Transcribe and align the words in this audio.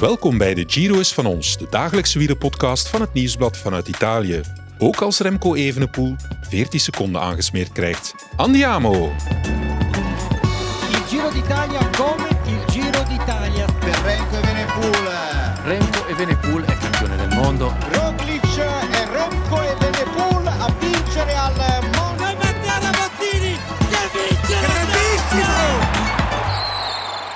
Welkom 0.00 0.38
bij 0.38 0.54
de 0.54 0.64
Giro 0.66 0.98
is 0.98 1.12
van 1.12 1.26
ons, 1.26 1.58
de 1.58 1.66
dagelijkse 1.70 2.18
wielerpodcast 2.18 2.88
van 2.88 3.00
het 3.00 3.12
Nieuwsblad 3.12 3.56
vanuit 3.56 3.88
Italië. 3.88 4.40
Ook 4.78 5.00
als 5.00 5.18
Remco 5.18 5.54
Evenepoel 5.54 6.16
14 6.40 6.80
seconden 6.80 7.20
aangesmeerd 7.20 7.72
krijgt. 7.72 8.14
Andiamo! 8.36 9.12
Il 10.90 11.02
Giro 11.08 11.30
d'Italia 11.30 11.90
come 11.96 12.28
il 12.46 12.72
Giro 12.72 13.02
d'Italia. 13.08 13.64
per 13.80 13.98
Renko 14.04 14.36
Evenepoel. 14.36 15.12
Remco 15.64 16.06
Evenepoel 16.08 16.62
è 16.62 16.76
campione 16.78 17.16
del 17.16 17.38
mondo. 17.38 17.72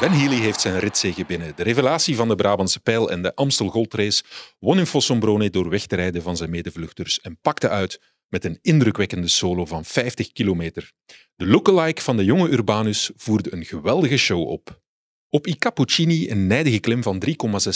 Ben 0.01 0.13
Healy 0.13 0.41
heeft 0.41 0.61
zijn 0.61 0.79
ritzege 0.79 1.25
binnen. 1.25 1.53
De 1.57 1.63
revelatie 1.63 2.17
van 2.17 2.29
de 2.29 2.35
Brabantse 2.35 2.81
pijl 2.81 3.11
en 3.11 3.23
de 3.23 3.35
Amstel 3.35 3.69
Gold 3.69 3.95
Race 3.95 4.23
won 4.59 4.79
in 4.79 4.87
Fossombrone 4.87 5.51
door 5.51 5.69
weg 5.69 5.87
te 5.87 5.97
rijden 5.97 6.23
van 6.23 6.37
zijn 6.37 6.51
medevluchters 6.51 7.21
en 7.21 7.39
pakte 7.41 7.69
uit 7.69 8.01
met 8.29 8.45
een 8.45 8.59
indrukwekkende 8.63 9.29
solo 9.29 9.65
van 9.65 9.85
50 9.85 10.33
kilometer. 10.33 10.93
De 11.37 11.47
lookalike 11.47 12.03
van 12.03 12.17
de 12.17 12.25
jonge 12.25 12.49
Urbanus 12.49 13.11
voerde 13.17 13.53
een 13.53 13.65
geweldige 13.65 14.17
show 14.17 14.49
op. 14.49 14.81
Op 15.29 15.47
I 15.47 15.59
Cappuccini, 15.59 16.31
een 16.31 16.47
nijdige 16.47 16.79
klim 16.79 17.03
van 17.03 17.23
3,6 17.27 17.33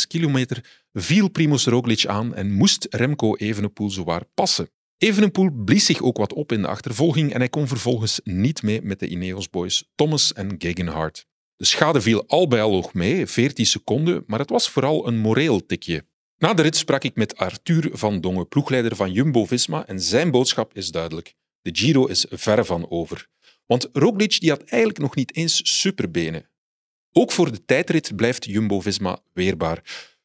kilometer, 0.08 0.84
viel 0.92 1.28
Primoz 1.28 1.66
Roglic 1.66 2.06
aan 2.06 2.34
en 2.34 2.52
moest 2.52 2.86
Remco 2.90 3.36
Evenepoel 3.36 3.90
zowaar 3.90 4.24
passen. 4.34 4.70
Evenepoel 4.98 5.50
blies 5.64 5.84
zich 5.84 6.02
ook 6.02 6.16
wat 6.16 6.32
op 6.32 6.52
in 6.52 6.62
de 6.62 6.68
achtervolging 6.68 7.32
en 7.32 7.38
hij 7.38 7.48
kon 7.48 7.68
vervolgens 7.68 8.20
niet 8.22 8.62
mee 8.62 8.82
met 8.82 9.00
de 9.00 9.08
Ineos 9.08 9.50
boys 9.50 9.90
Thomas 9.94 10.32
en 10.32 10.54
Gegenhardt. 10.58 11.26
De 11.56 11.64
schade 11.64 12.00
viel 12.00 12.26
al 12.26 12.48
bij 12.48 12.62
al 12.62 12.70
nog 12.70 12.94
mee, 12.94 13.26
14 13.26 13.66
seconden, 13.66 14.24
maar 14.26 14.38
het 14.38 14.50
was 14.50 14.70
vooral 14.70 15.06
een 15.06 15.18
moreel 15.18 15.66
tikje. 15.66 16.06
Na 16.38 16.54
de 16.54 16.62
rit 16.62 16.76
sprak 16.76 17.04
ik 17.04 17.16
met 17.16 17.36
Arthur 17.36 17.90
van 17.92 18.20
Dongen, 18.20 18.48
ploegleider 18.48 18.96
van 18.96 19.12
Jumbo-Visma, 19.12 19.86
en 19.86 20.00
zijn 20.00 20.30
boodschap 20.30 20.74
is 20.74 20.90
duidelijk. 20.90 21.34
De 21.62 21.70
Giro 21.72 22.06
is 22.06 22.26
ver 22.30 22.64
van 22.64 22.90
over. 22.90 23.28
Want 23.66 23.88
Roglic 23.92 24.40
die 24.40 24.50
had 24.50 24.62
eigenlijk 24.62 25.00
nog 25.00 25.14
niet 25.14 25.36
eens 25.36 25.78
superbenen. 25.80 26.50
Ook 27.12 27.32
voor 27.32 27.52
de 27.52 27.64
tijdrit 27.64 28.16
blijft 28.16 28.44
Jumbo-Visma 28.44 29.18
weerbaar. 29.32 29.82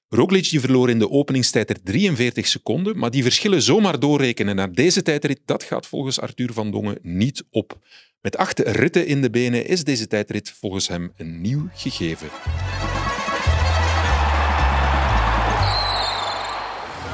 Roglic 0.08 0.50
die 0.50 0.60
verloor 0.60 0.90
in 0.90 1.00
de 1.00 1.10
openingstijd 1.10 1.70
er 1.70 1.84
43 1.84 2.48
seconden, 2.48 2.98
maar 2.98 3.12
die 3.12 3.24
verschillen 3.24 3.62
zomaar 3.62 4.00
doorrekenen 4.00 4.56
naar 4.56 4.72
deze 4.72 5.02
tijdrit, 5.02 5.42
dat 5.46 5.64
gaat 5.64 5.88
volgens 5.88 6.20
Arthur 6.20 6.54
van 6.54 6.72
Dongen 6.72 7.00
niet 7.02 7.44
op. 7.50 7.80
Met 8.22 8.38
acht 8.38 8.60
ritten 8.60 9.06
in 9.06 9.22
de 9.22 9.30
benen 9.30 9.66
is 9.66 9.84
deze 9.84 10.08
tijdrit 10.08 10.54
volgens 10.60 10.88
hem 10.88 11.12
een 11.18 11.42
nieuw 11.42 11.68
gegeven. 11.74 12.28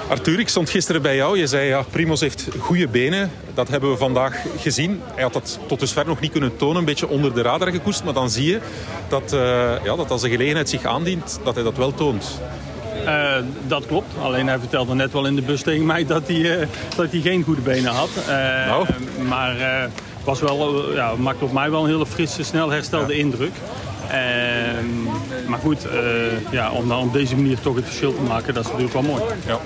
Arthur, 0.09 0.39
ik 0.39 0.47
stond 0.47 0.69
gisteren 0.69 1.01
bij 1.01 1.15
jou. 1.15 1.37
Je 1.37 1.47
zei 1.47 1.67
ja, 1.67 1.81
Primoz 1.81 2.21
heeft 2.21 2.47
goede 2.59 2.87
benen. 2.87 3.31
Dat 3.53 3.67
hebben 3.67 3.91
we 3.91 3.97
vandaag 3.97 4.45
gezien. 4.57 5.01
Hij 5.13 5.23
had 5.23 5.33
dat 5.33 5.59
tot 5.67 5.79
dusver 5.79 6.05
nog 6.05 6.19
niet 6.19 6.31
kunnen 6.31 6.55
tonen, 6.57 6.77
een 6.77 6.85
beetje 6.85 7.07
onder 7.07 7.33
de 7.33 7.41
radar 7.41 7.71
gekoest. 7.71 8.03
Maar 8.03 8.13
dan 8.13 8.29
zie 8.29 8.45
je 8.45 8.59
dat, 9.07 9.33
eh, 9.33 9.39
ja, 9.83 9.95
dat 9.95 10.11
als 10.11 10.21
de 10.21 10.29
gelegenheid 10.29 10.69
zich 10.69 10.85
aandient, 10.85 11.39
dat 11.43 11.55
hij 11.55 11.63
dat 11.63 11.77
wel 11.77 11.93
toont. 11.93 12.39
Eh, 13.05 13.35
dat 13.67 13.85
klopt. 13.85 14.13
Alleen 14.21 14.47
hij 14.47 14.59
vertelde 14.59 14.93
net 14.93 15.11
wel 15.11 15.25
in 15.25 15.35
de 15.35 15.41
bus 15.41 15.61
tegen 15.61 15.85
mij 15.85 16.05
dat 16.05 16.27
hij, 16.27 16.59
eh, 16.59 16.67
dat 16.95 17.11
hij 17.11 17.21
geen 17.21 17.43
goede 17.43 17.61
benen 17.61 17.91
had. 17.93 18.09
Eh, 18.27 18.67
Nou. 18.67 18.87
Maar 19.27 19.59
eh, 19.59 19.89
was 20.25 20.39
wel, 20.39 20.89
eh, 20.89 20.95
ja, 20.95 21.15
maakte 21.15 21.43
op 21.43 21.51
mij 21.51 21.71
wel 21.71 21.83
een 21.83 21.89
hele 21.89 22.05
frisse, 22.05 22.43
snel 22.43 22.69
herstelde 22.69 23.17
indruk. 23.17 23.53
Ehm, 24.09 25.03
maar 25.47 25.59
goed, 25.59 25.85
eh, 25.85 26.51
ja, 26.51 26.71
om 26.71 26.87
dan 26.87 26.99
op 26.99 27.13
deze 27.13 27.35
manier 27.35 27.59
toch 27.59 27.75
het 27.75 27.85
verschil 27.85 28.15
te 28.15 28.21
maken, 28.21 28.53
dat 28.53 28.63
is 28.63 28.69
natuurlijk 28.69 28.93
wel 28.93 29.15
mooi. 29.15 29.23
Ja. 29.47 29.59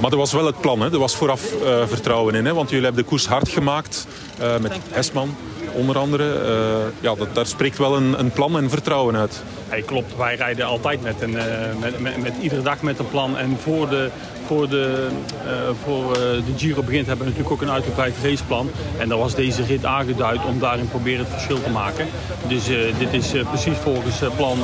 Maar 0.00 0.10
er 0.10 0.16
was 0.16 0.32
wel 0.32 0.46
het 0.46 0.60
plan, 0.60 0.80
hè? 0.80 0.92
er 0.92 0.98
was 0.98 1.16
vooraf 1.16 1.62
eh, 1.62 1.86
vertrouwen 1.86 2.34
in. 2.34 2.44
Hè? 2.44 2.54
Want 2.54 2.68
jullie 2.70 2.84
hebben 2.84 3.02
de 3.02 3.08
koers 3.08 3.26
hard 3.26 3.48
gemaakt 3.48 4.06
eh, 4.38 4.56
met 4.58 4.72
Hesman 4.90 5.36
onder 5.74 5.98
andere. 5.98 6.32
Eh, 6.32 7.00
ja, 7.00 7.14
dat, 7.14 7.34
daar 7.34 7.46
spreekt 7.46 7.78
wel 7.78 7.96
een, 7.96 8.18
een 8.18 8.30
plan 8.30 8.56
en 8.56 8.70
vertrouwen 8.70 9.16
uit. 9.16 9.42
Hey, 9.68 9.82
klopt, 9.82 10.16
wij 10.16 10.34
rijden 10.34 10.66
altijd 10.66 11.02
met, 11.02 11.14
een, 11.20 11.38
eh, 11.38 11.44
met, 11.80 12.00
met, 12.00 12.22
met 12.22 12.32
iedere 12.40 12.62
dag 12.62 12.82
met 12.82 12.98
een 12.98 13.10
plan. 13.10 13.38
En 13.38 13.56
voor 13.62 13.88
de, 13.88 14.10
voor 14.46 14.68
de, 14.68 15.08
eh, 15.44 15.52
voor, 15.84 16.12
eh, 16.12 16.20
de 16.20 16.52
Giro 16.56 16.82
begint 16.82 17.06
hebben 17.06 17.26
we 17.26 17.32
natuurlijk 17.32 17.62
ook 17.62 17.68
een 17.68 17.74
uitgebreid 17.74 18.14
raceplan. 18.22 18.70
En 18.98 19.08
daar 19.08 19.18
was 19.18 19.34
deze 19.34 19.64
rit 19.64 19.84
aangeduid 19.84 20.44
om 20.44 20.58
daarin 20.58 20.88
proberen 20.88 21.18
het 21.18 21.32
verschil 21.32 21.62
te 21.62 21.70
maken. 21.70 22.06
Dus 22.48 22.68
eh, 22.68 22.76
dit 22.98 23.12
is 23.12 23.32
precies 23.48 23.76
volgens 23.76 24.20
het 24.20 24.36
plan 24.36 24.58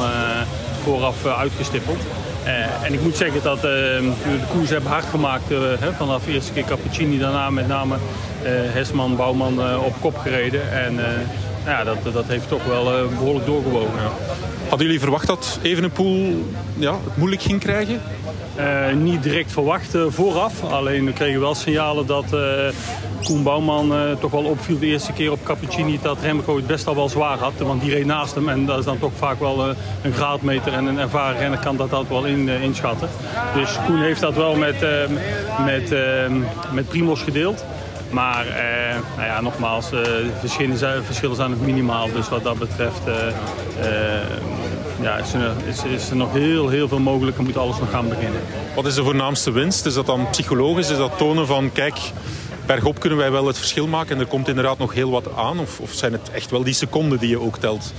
vooraf 0.82 1.26
uitgestippeld. 1.26 1.98
En 2.82 2.92
ik 2.92 3.02
moet 3.02 3.16
zeggen 3.16 3.42
dat 3.42 3.60
we 3.60 4.12
de 4.22 4.46
koers 4.52 4.70
hebben 4.70 4.90
hard 4.90 5.04
gemaakt. 5.04 5.48
hè, 5.78 5.92
vanaf 5.92 6.24
de 6.24 6.32
eerste 6.32 6.52
keer 6.52 6.64
Cappuccini, 6.64 7.18
daarna 7.18 7.50
met 7.50 7.68
name 7.68 7.96
Hesman, 8.42 9.16
Bouwman 9.16 9.78
op 9.84 9.94
kop 10.00 10.18
gereden. 10.18 10.72
En 10.72 11.00
nou 11.64 11.78
ja, 11.78 11.84
dat, 11.84 12.12
dat 12.12 12.24
heeft 12.26 12.48
toch 12.48 12.64
wel 12.64 12.92
eh, 12.92 13.08
behoorlijk 13.18 13.46
doorgewogen. 13.46 14.00
Hadden 14.70 14.86
jullie 14.86 15.02
verwacht 15.02 15.26
dat 15.26 15.58
Evenepoel 15.62 16.44
ja, 16.76 16.94
moeilijk 17.14 17.42
ging 17.42 17.60
krijgen? 17.60 18.02
Eh, 18.54 18.92
niet 18.92 19.22
direct 19.22 19.52
verwacht 19.52 19.94
eh, 19.94 20.02
vooraf. 20.08 20.64
Alleen 20.64 21.04
we 21.04 21.12
kregen 21.12 21.40
wel 21.40 21.54
signalen 21.54 22.06
dat 22.06 22.32
eh, 22.32 22.40
Koen 23.24 23.42
Bouwman 23.42 23.92
toch 24.20 24.30
wel 24.30 24.44
opviel 24.44 24.78
de 24.78 24.86
eerste 24.86 25.12
keer 25.12 25.32
op 25.32 25.44
Cappuccini. 25.44 25.98
Dat 26.02 26.18
Remco 26.22 26.56
het 26.56 26.66
best 26.66 26.86
al 26.86 26.94
wel 26.94 27.08
zwaar 27.08 27.38
had. 27.38 27.52
Want 27.58 27.82
die 27.82 27.90
reed 27.90 28.06
naast 28.06 28.34
hem 28.34 28.48
en 28.48 28.66
dat 28.66 28.78
is 28.78 28.84
dan 28.84 28.98
toch 28.98 29.12
vaak 29.16 29.40
wel 29.40 29.68
een 30.02 30.12
graadmeter. 30.12 30.72
En 30.72 30.86
een 30.86 30.98
ervaren 30.98 31.38
renner 31.38 31.58
kan 31.58 31.76
dat 31.76 31.92
altijd 31.92 32.08
wel 32.08 32.24
in, 32.24 32.48
inschatten. 32.48 33.08
Dus 33.54 33.76
Koen 33.86 34.02
heeft 34.02 34.20
dat 34.20 34.34
wel 34.34 34.54
met, 34.54 34.84
met, 35.64 35.94
met 36.72 36.88
Primos 36.88 37.22
gedeeld. 37.22 37.64
Maar 38.10 38.46
eh, 38.46 38.96
nou 39.16 39.28
ja, 39.28 39.40
nogmaals, 39.40 39.92
eh, 39.92 40.00
verschillen, 40.38 40.78
zijn, 40.78 41.04
verschillen 41.04 41.36
zijn 41.36 41.50
nog 41.50 41.60
minimaal. 41.60 42.12
Dus 42.12 42.28
wat 42.28 42.42
dat 42.42 42.58
betreft 42.58 43.00
eh, 43.06 43.26
eh, 43.28 44.26
ja, 45.00 45.16
is, 45.16 45.32
er, 45.32 45.52
is, 45.66 45.84
is 45.84 46.10
er 46.10 46.16
nog 46.16 46.32
heel, 46.32 46.68
heel 46.68 46.88
veel 46.88 46.98
mogelijk 46.98 47.38
en 47.38 47.44
moet 47.44 47.56
alles 47.56 47.78
nog 47.78 47.90
gaan 47.90 48.08
beginnen. 48.08 48.40
Wat 48.74 48.86
is 48.86 48.94
de 48.94 49.04
voornaamste 49.04 49.50
winst? 49.50 49.86
Is 49.86 49.94
dat 49.94 50.06
dan 50.06 50.30
psychologisch? 50.30 50.90
Is 50.90 50.96
dat 50.96 51.18
tonen 51.18 51.46
van, 51.46 51.72
kijk, 51.72 51.98
bergop 52.66 53.00
kunnen 53.00 53.18
wij 53.18 53.30
wel 53.30 53.46
het 53.46 53.58
verschil 53.58 53.86
maken 53.86 54.14
en 54.14 54.20
er 54.20 54.28
komt 54.28 54.48
inderdaad 54.48 54.78
nog 54.78 54.94
heel 54.94 55.10
wat 55.10 55.36
aan? 55.36 55.58
Of, 55.58 55.80
of 55.80 55.92
zijn 55.92 56.12
het 56.12 56.30
echt 56.30 56.50
wel 56.50 56.62
die 56.62 56.74
seconden 56.74 57.18
die 57.18 57.28
je 57.28 57.40
ook 57.40 57.56
telt? 57.56 57.92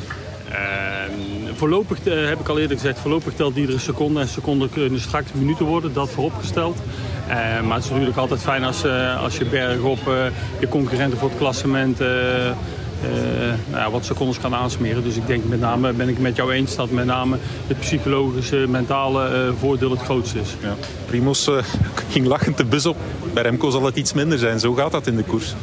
Voorlopig, 1.55 1.97
heb 2.03 2.39
ik 2.39 2.47
al 2.47 2.59
eerder 2.59 2.77
gezegd, 2.77 2.99
voorlopig 2.99 3.33
telt 3.33 3.55
iedere 3.55 3.79
seconde. 3.79 4.19
En 4.19 4.27
seconden 4.27 4.69
kunnen 4.69 4.99
straks 4.99 5.31
minuten 5.33 5.65
worden, 5.65 5.93
dat 5.93 6.09
vooropgesteld. 6.09 6.77
Eh, 7.31 7.37
maar 7.37 7.75
het 7.75 7.83
is 7.83 7.89
natuurlijk 7.89 8.17
altijd 8.17 8.41
fijn 8.41 8.63
als, 8.63 8.83
eh, 8.83 9.23
als 9.23 9.37
je 9.37 9.45
bergop 9.45 10.07
eh, 10.07 10.13
je 10.59 10.67
concurrenten 10.67 11.17
voor 11.17 11.29
het 11.29 11.37
klassement 11.37 11.99
nou 13.69 13.83
ja, 13.83 13.91
wat 13.91 14.05
secondes 14.05 14.39
kan 14.39 14.55
aansmeren. 14.55 15.03
Dus 15.03 15.15
ik 15.15 15.27
denk 15.27 15.43
met 15.45 15.59
name, 15.59 15.93
ben 15.93 16.09
ik 16.09 16.19
met 16.19 16.35
jou 16.35 16.53
eens, 16.53 16.75
dat 16.75 16.91
met 16.91 17.05
name 17.05 17.37
het 17.67 17.79
psychologische, 17.79 18.65
mentale 18.67 19.53
voordeel 19.59 19.91
het 19.91 20.01
grootste 20.01 20.39
is. 20.39 20.55
Ja. 20.61 20.75
Primos 21.05 21.49
ging 22.11 22.25
lachend 22.25 22.57
de 22.57 22.65
bus 22.65 22.85
op. 22.85 22.97
Bij 23.33 23.43
Remco 23.43 23.69
zal 23.69 23.85
het 23.85 23.95
iets 23.95 24.13
minder 24.13 24.37
zijn. 24.37 24.59
Zo 24.59 24.73
gaat 24.73 24.91
dat 24.91 25.07
in 25.07 25.15
de 25.15 25.23
koers. 25.23 25.55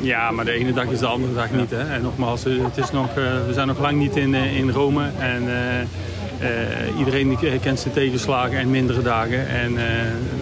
Ja, 0.00 0.30
maar 0.30 0.44
de 0.44 0.52
ene 0.52 0.72
dag 0.72 0.86
is 0.86 0.98
de 0.98 1.06
andere 1.06 1.34
dag 1.34 1.50
niet. 1.50 1.70
Hè? 1.70 1.94
En 1.94 2.02
nogmaals, 2.02 2.44
het 2.44 2.76
is 2.76 2.90
nog, 2.90 3.14
we 3.14 3.52
zijn 3.52 3.66
nog 3.66 3.78
lang 3.78 3.98
niet 3.98 4.16
in, 4.16 4.34
in 4.34 4.70
Rome. 4.70 5.10
En 5.18 5.48
eh, 6.38 6.98
iedereen 6.98 7.28
die 7.28 7.58
kent 7.58 7.80
zijn 7.80 7.94
tegenslagen 7.94 8.58
en 8.58 8.70
mindere 8.70 9.02
dagen. 9.02 9.48
En 9.48 9.78
eh, 9.78 9.84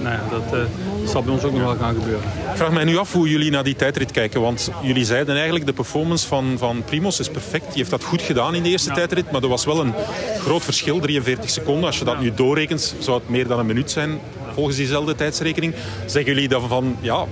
nou 0.02 0.14
ja, 0.14 0.22
dat 0.30 0.58
eh, 0.58 0.60
zal 1.06 1.22
bij 1.22 1.32
ons 1.32 1.42
ook 1.42 1.52
nog 1.52 1.62
wel 1.62 1.76
gaan 1.76 1.94
gebeuren. 1.94 2.22
Ik 2.50 2.56
vraag 2.56 2.72
mij 2.72 2.84
nu 2.84 2.96
af 2.96 3.12
hoe 3.12 3.28
jullie 3.28 3.50
naar 3.50 3.64
die 3.64 3.76
tijdrit 3.76 4.10
kijken. 4.10 4.40
Want 4.40 4.70
jullie 4.82 5.04
zeiden 5.04 5.34
eigenlijk 5.34 5.66
de 5.66 5.72
performance 5.72 6.28
van, 6.28 6.54
van 6.58 6.84
Primos 6.84 7.20
is 7.20 7.28
perfect. 7.28 7.64
Die 7.66 7.76
heeft 7.76 7.90
dat 7.90 8.04
goed 8.04 8.22
gedaan 8.22 8.54
in 8.54 8.62
de 8.62 8.68
eerste 8.68 8.92
tijdrit. 8.92 9.30
Maar 9.30 9.42
er 9.42 9.48
was 9.48 9.64
wel 9.64 9.80
een 9.80 9.94
groot 10.38 10.64
verschil, 10.64 11.00
43 11.00 11.50
seconden. 11.50 11.84
Als 11.84 11.98
je 11.98 12.04
dat 12.04 12.20
nu 12.20 12.32
doorrekent, 12.34 12.94
zou 12.98 13.18
het 13.18 13.28
meer 13.28 13.46
dan 13.46 13.58
een 13.58 13.66
minuut 13.66 13.90
zijn 13.90 14.20
volgens 14.54 14.76
diezelfde 14.76 15.14
tijdsrekening. 15.14 15.74
Zeggen 16.06 16.34
jullie 16.34 16.48
dan 16.48 16.68
van, 16.68 16.96
ja, 17.00 17.26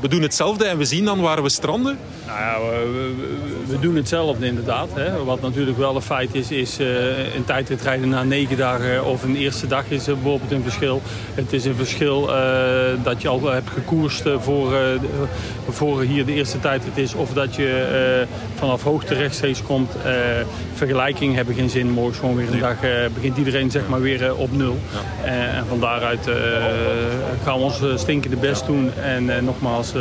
we 0.00 0.08
doen 0.08 0.22
hetzelfde 0.22 0.64
en 0.64 0.78
we 0.78 0.84
zien 0.84 1.04
dan 1.04 1.20
waar 1.20 1.42
we 1.42 1.48
stranden? 1.48 1.98
Nou 2.32 2.44
ja, 2.44 2.60
we, 3.66 3.78
doen 3.80 3.96
hetzelfde 3.96 4.46
inderdaad. 4.46 4.88
Hè. 4.94 5.24
Wat 5.24 5.40
natuurlijk 5.40 5.78
wel 5.78 5.96
een 5.96 6.02
feit 6.02 6.34
is, 6.34 6.50
is 6.50 6.78
eh, 6.78 7.34
een 7.34 7.44
tijdrit 7.44 7.82
rijden 7.82 8.08
na 8.08 8.22
negen 8.22 8.56
dagen 8.56 9.04
of 9.04 9.22
een 9.22 9.36
eerste 9.36 9.66
dag 9.66 9.84
is 9.88 10.06
er 10.06 10.14
bijvoorbeeld 10.14 10.52
een 10.52 10.62
verschil. 10.62 11.02
Het 11.34 11.52
is 11.52 11.64
een 11.64 11.74
verschil 11.74 12.34
eh, 12.34 12.44
dat 13.02 13.22
je 13.22 13.28
al 13.28 13.50
hebt 13.50 13.70
gekoerst 13.70 14.26
eh, 14.26 14.40
voor, 14.40 14.72
voor 15.68 16.02
hier 16.02 16.26
de 16.26 16.34
eerste 16.34 16.60
tijdrit 16.60 16.96
is. 16.96 17.14
Of 17.14 17.32
dat 17.32 17.54
je 17.54 18.26
vanaf 18.54 18.82
hoogte 18.82 19.14
rechtstreeks 19.14 19.62
komt. 19.62 19.92
Vergelijking 20.74 21.34
hebben 21.34 21.54
geen 21.54 21.70
zin. 21.70 21.90
Morgen 21.90 22.14
gewoon 22.14 22.36
weer 22.36 22.52
een 22.52 22.58
dag 22.58 22.76
begint 23.14 23.36
iedereen 23.36 23.70
zeg 23.70 23.88
maar 23.88 24.00
weer 24.00 24.36
op 24.36 24.56
nul. 24.56 24.78
En 25.24 25.66
van 25.68 25.80
daaruit 25.80 26.28
gaan 27.44 27.58
we 27.58 27.64
ons 27.64 27.82
stinkende 27.94 28.36
best 28.36 28.66
doen. 28.66 28.90
En 28.94 29.44
nogmaals, 29.44 29.92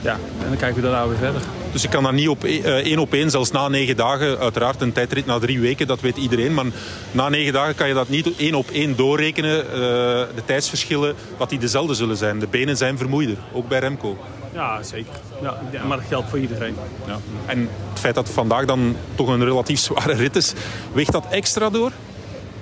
ja, 0.00 0.12
en 0.12 0.48
dan 0.48 0.56
kijken 0.56 0.82
we 0.82 0.88
daarna 0.88 1.08
weer 1.08 1.18
verder. 1.18 1.42
Dus 1.72 1.82
je 1.82 1.88
kan 1.88 2.02
dat 2.02 2.12
niet 2.12 2.28
op 2.28 2.44
eh, 2.44 2.64
één 2.64 2.98
op 2.98 3.12
één, 3.12 3.30
zelfs 3.30 3.50
na 3.50 3.68
negen 3.68 3.96
dagen. 3.96 4.38
Uiteraard 4.38 4.80
een 4.80 4.92
tijdrit 4.92 5.26
na 5.26 5.38
drie 5.38 5.60
weken, 5.60 5.86
dat 5.86 6.00
weet 6.00 6.16
iedereen. 6.16 6.54
Maar 6.54 6.64
na 7.10 7.28
negen 7.28 7.52
dagen 7.52 7.74
kan 7.74 7.88
je 7.88 7.94
dat 7.94 8.08
niet 8.08 8.36
één 8.36 8.54
op 8.54 8.70
één 8.70 8.96
doorrekenen. 8.96 9.64
Uh, 9.66 9.72
de 9.74 10.42
tijdsverschillen, 10.44 11.14
dat 11.38 11.48
die 11.48 11.58
dezelfde 11.58 11.94
zullen 11.94 12.16
zijn. 12.16 12.38
De 12.38 12.46
benen 12.46 12.76
zijn 12.76 12.98
vermoeider, 12.98 13.36
ook 13.52 13.68
bij 13.68 13.78
Remco. 13.78 14.16
Ja, 14.52 14.82
zeker. 14.82 15.12
Ja, 15.42 15.84
maar 15.86 15.96
dat 15.96 16.06
geldt 16.08 16.28
voor 16.28 16.38
iedereen. 16.38 16.76
Ja. 17.06 17.18
En 17.46 17.68
het 17.90 17.98
feit 17.98 18.14
dat 18.14 18.24
het 18.24 18.34
vandaag 18.34 18.64
dan 18.64 18.96
toch 19.14 19.28
een 19.28 19.44
relatief 19.44 19.78
zware 19.80 20.12
rit 20.12 20.36
is, 20.36 20.52
weegt 20.92 21.12
dat 21.12 21.26
extra 21.30 21.70
door? 21.70 21.92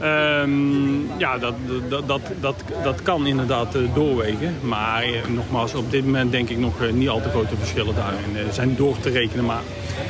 Um, 0.02 1.10
ja, 1.18 1.38
dat, 1.38 1.54
dat, 1.88 2.08
dat, 2.08 2.20
dat, 2.40 2.54
dat 2.82 3.02
kan 3.02 3.26
inderdaad 3.26 3.76
uh, 3.76 3.82
doorwegen. 3.94 4.54
Maar 4.62 5.08
uh, 5.08 5.14
nogmaals, 5.28 5.74
op 5.74 5.90
dit 5.90 6.04
moment 6.04 6.32
denk 6.32 6.48
ik 6.48 6.58
nog 6.58 6.82
uh, 6.82 6.92
niet 6.92 7.08
al 7.08 7.20
te 7.20 7.28
grote 7.28 7.56
verschillen 7.58 7.94
daarin 7.94 8.52
zijn 8.52 8.76
door 8.76 8.96
te 9.00 9.10
rekenen. 9.10 9.44
Maar 9.44 9.60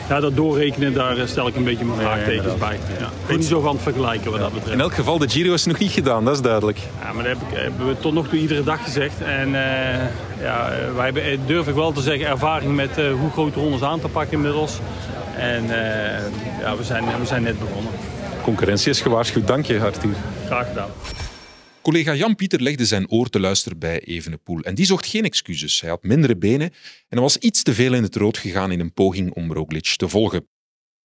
ja, 0.08 0.20
dat 0.20 0.36
doorrekenen, 0.36 0.94
daar 0.94 1.16
stel 1.28 1.46
ik 1.46 1.56
een 1.56 1.64
beetje 1.64 1.84
mijn 1.84 1.98
vraagtekens 1.98 2.52
ja, 2.52 2.58
bij. 2.58 2.78
Ja. 2.98 3.06
Ik 3.06 3.26
ben 3.26 3.36
niet 3.36 3.46
zo 3.46 3.60
van 3.60 3.74
het 3.74 3.82
vergelijken 3.82 4.30
wat 4.30 4.40
dat 4.40 4.52
betreft. 4.52 4.74
In 4.74 4.80
elk 4.80 4.94
geval, 4.94 5.18
de 5.18 5.28
Giro 5.28 5.52
is 5.52 5.64
nog 5.64 5.78
niet 5.78 5.92
gedaan, 5.92 6.24
dat 6.24 6.34
is 6.34 6.42
duidelijk. 6.42 6.78
Ja, 7.02 7.12
maar 7.12 7.24
dat 7.24 7.32
heb 7.38 7.48
ik, 7.50 7.58
hebben 7.58 7.88
we 7.88 7.98
tot 7.98 8.12
nog 8.12 8.28
toe 8.28 8.38
iedere 8.38 8.62
dag 8.62 8.84
gezegd. 8.84 9.22
En 9.22 9.50
ja, 10.40 10.70
wij 10.94 11.04
hebben, 11.04 11.40
durf 11.46 11.68
ik 11.68 11.74
wel 11.74 11.92
te 11.92 12.00
zeggen, 12.00 12.26
ervaring 12.26 12.74
met 12.74 12.90
hoe 13.20 13.30
grote 13.30 13.60
rondes 13.60 13.82
aan 13.82 14.00
te 14.00 14.08
pakken 14.08 14.36
inmiddels. 14.36 14.78
En 15.36 15.64
ja, 16.60 16.76
we 16.76 16.84
zijn, 16.84 17.04
we 17.20 17.26
zijn 17.26 17.42
net 17.42 17.58
begonnen 17.58 17.92
concurrentie 18.46 18.90
is 18.90 19.00
gewaarschuwd. 19.00 19.46
Dank 19.46 19.66
je, 19.66 19.80
Arthur. 19.80 20.14
Graag 20.44 20.68
gedaan. 20.68 20.90
Collega 21.82 22.14
Jan-Pieter 22.14 22.60
legde 22.62 22.84
zijn 22.84 23.10
oor 23.10 23.28
te 23.28 23.40
luisteren 23.40 23.78
bij 23.78 24.00
Evenepoel. 24.00 24.60
En 24.60 24.74
die 24.74 24.86
zocht 24.86 25.06
geen 25.06 25.24
excuses. 25.24 25.80
Hij 25.80 25.90
had 25.90 26.02
mindere 26.02 26.36
benen 26.36 26.70
en 27.08 27.20
was 27.20 27.36
iets 27.36 27.62
te 27.62 27.74
veel 27.74 27.94
in 27.94 28.02
het 28.02 28.16
rood 28.16 28.38
gegaan 28.38 28.72
in 28.72 28.80
een 28.80 28.92
poging 28.92 29.32
om 29.32 29.52
Roglic 29.52 29.94
te 29.96 30.08
volgen. 30.08 30.48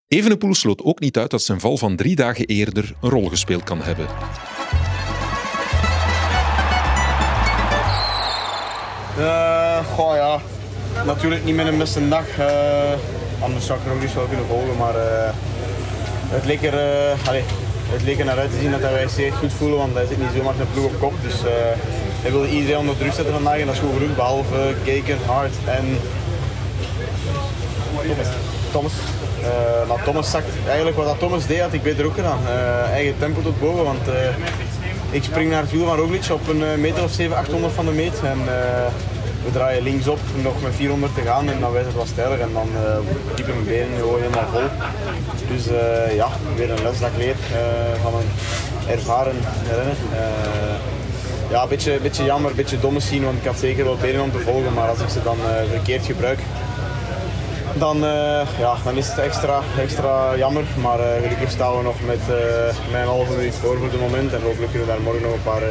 Evenepoel 0.07 0.55
sloot 0.55 0.81
ook 0.81 0.99
niet 0.99 1.17
uit 1.17 1.29
dat 1.29 1.41
zijn 1.41 1.59
val 1.59 1.77
van 1.77 1.95
drie 1.95 2.15
dagen 2.15 2.45
eerder 2.45 2.93
een 3.01 3.09
rol 3.09 3.29
gespeeld 3.29 3.63
kan 3.63 3.81
hebben. 3.81 4.05
Uh, 9.17 9.93
goh 9.93 10.15
ja, 10.15 10.41
natuurlijk 11.05 11.43
niet 11.43 11.55
met 11.55 11.67
een 11.67 11.77
beste 11.77 12.07
dag. 12.07 12.39
Uh, 12.39 12.93
anders 13.39 13.65
zou 13.65 13.79
ik 13.79 13.85
Roglic 13.87 14.09
wel 14.09 14.25
kunnen 14.25 14.45
volgen, 14.45 14.77
maar... 14.77 14.95
Uh 14.95 15.33
het 16.31 16.45
leek 16.45 16.63
er, 16.63 16.73
uh, 16.73 17.27
allez, 17.27 17.43
het 17.89 18.03
leek 18.03 18.19
er 18.19 18.25
naar 18.25 18.37
uit 18.37 18.51
te 18.51 18.59
zien 18.59 18.71
dat 18.71 18.79
wij 18.79 19.07
zeer 19.07 19.33
goed 19.33 19.53
voelen, 19.53 19.77
want 19.77 19.93
hij 19.93 20.05
zit 20.05 20.17
niet 20.17 20.27
zomaar 20.35 20.53
een 20.59 20.71
ploeg 20.73 20.85
op 20.85 20.99
kop. 20.99 21.13
Dus 21.23 21.33
uh, 21.33 21.49
hij 22.21 22.31
wilde 22.31 22.49
iedereen 22.49 22.77
onder 22.77 22.97
druk 22.97 23.13
zetten 23.13 23.33
vandaag 23.33 23.59
en 23.59 23.65
dat 23.65 23.75
is 23.75 23.81
goed 23.81 23.93
genoeg, 23.97 24.15
behalve 24.15 24.73
Keken, 24.83 25.17
Hart 25.25 25.53
en 25.65 25.85
Thomas. 28.01 28.27
Thomas. 28.71 28.93
Uh, 29.41 29.87
nou, 29.87 29.99
Thomas 30.03 30.31
zakt 30.31 30.47
eigenlijk 30.65 30.97
wat 30.97 31.05
dat 31.05 31.19
Thomas 31.19 31.45
deed, 31.45 31.59
had 31.59 31.73
ik 31.73 31.83
beter 31.83 32.05
ook 32.05 32.15
gedaan. 32.15 32.39
eigen 32.91 33.15
tempo 33.19 33.41
tot 33.41 33.59
boven, 33.59 33.83
want 33.83 34.07
ik 35.11 35.23
spring 35.23 35.49
naar 35.49 35.61
het 35.61 35.71
wiel 35.71 35.85
van 35.85 35.97
Roglic 35.97 36.29
op 36.31 36.47
een 36.47 36.81
meter 36.81 37.03
of 37.03 37.11
7, 37.11 37.37
800 37.37 37.73
van 37.73 37.85
de 37.85 37.91
meet. 37.91 38.21
En, 38.23 38.39
we 39.43 39.51
draaien 39.51 39.83
linksop, 39.83 40.19
nog 40.41 40.61
met 40.61 40.75
400 40.75 41.15
te 41.15 41.21
gaan 41.21 41.49
en 41.49 41.59
dan 41.59 41.71
werd 41.71 41.85
het 41.85 41.95
wat 41.95 42.07
steiler 42.07 42.41
en 42.41 42.53
dan 42.53 42.69
uh, 42.73 43.35
diepen 43.35 43.53
mijn 43.53 43.67
benen 43.67 43.97
gewoon 43.99 44.21
helemaal 44.21 44.47
vol. 44.51 44.67
Dus 45.47 45.67
uh, 45.67 46.15
ja, 46.15 46.27
weer 46.55 46.71
een 46.71 46.83
les 46.83 46.99
dat 46.99 47.09
ik 47.09 47.17
leer 47.17 47.35
uh, 47.51 48.01
van 48.01 48.13
een 48.13 48.29
ervaren 48.89 49.35
renner. 49.69 49.95
ja, 51.49 51.61
een 51.61 51.69
beetje, 51.69 51.99
beetje 51.99 52.23
jammer, 52.23 52.49
een 52.49 52.55
beetje 52.55 52.79
dom 52.79 52.93
misschien, 52.93 53.23
want 53.23 53.37
ik 53.37 53.45
had 53.45 53.57
zeker 53.57 53.83
wel 53.83 53.97
benen 53.97 54.21
om 54.21 54.31
te 54.31 54.39
volgen, 54.39 54.73
maar 54.73 54.89
als 54.89 54.99
ik 54.99 55.09
ze 55.09 55.23
dan 55.23 55.37
verkeerd 55.69 56.05
gebruik, 56.05 56.39
dan, 57.73 57.97
ja, 58.59 58.75
dan 58.83 58.97
is 58.97 59.07
het 59.07 59.17
extra, 59.17 59.61
extra 59.79 60.37
jammer. 60.37 60.63
Maar 60.81 60.99
gelukkig 61.21 61.49
staan 61.49 61.77
we 61.77 61.83
nog 61.83 61.95
met, 62.05 62.19
een 62.93 63.07
halve 63.07 63.31
minuut 63.35 63.55
voor 63.55 63.77
voor 63.77 63.89
het 63.91 63.99
moment. 63.99 64.33
En 64.33 64.41
hopelijk 64.41 64.71
kunnen 64.71 64.87
we 64.87 64.93
daar 64.93 65.01
morgen 65.01 65.21
nog 65.21 65.33
een 65.33 65.43
paar 65.43 65.61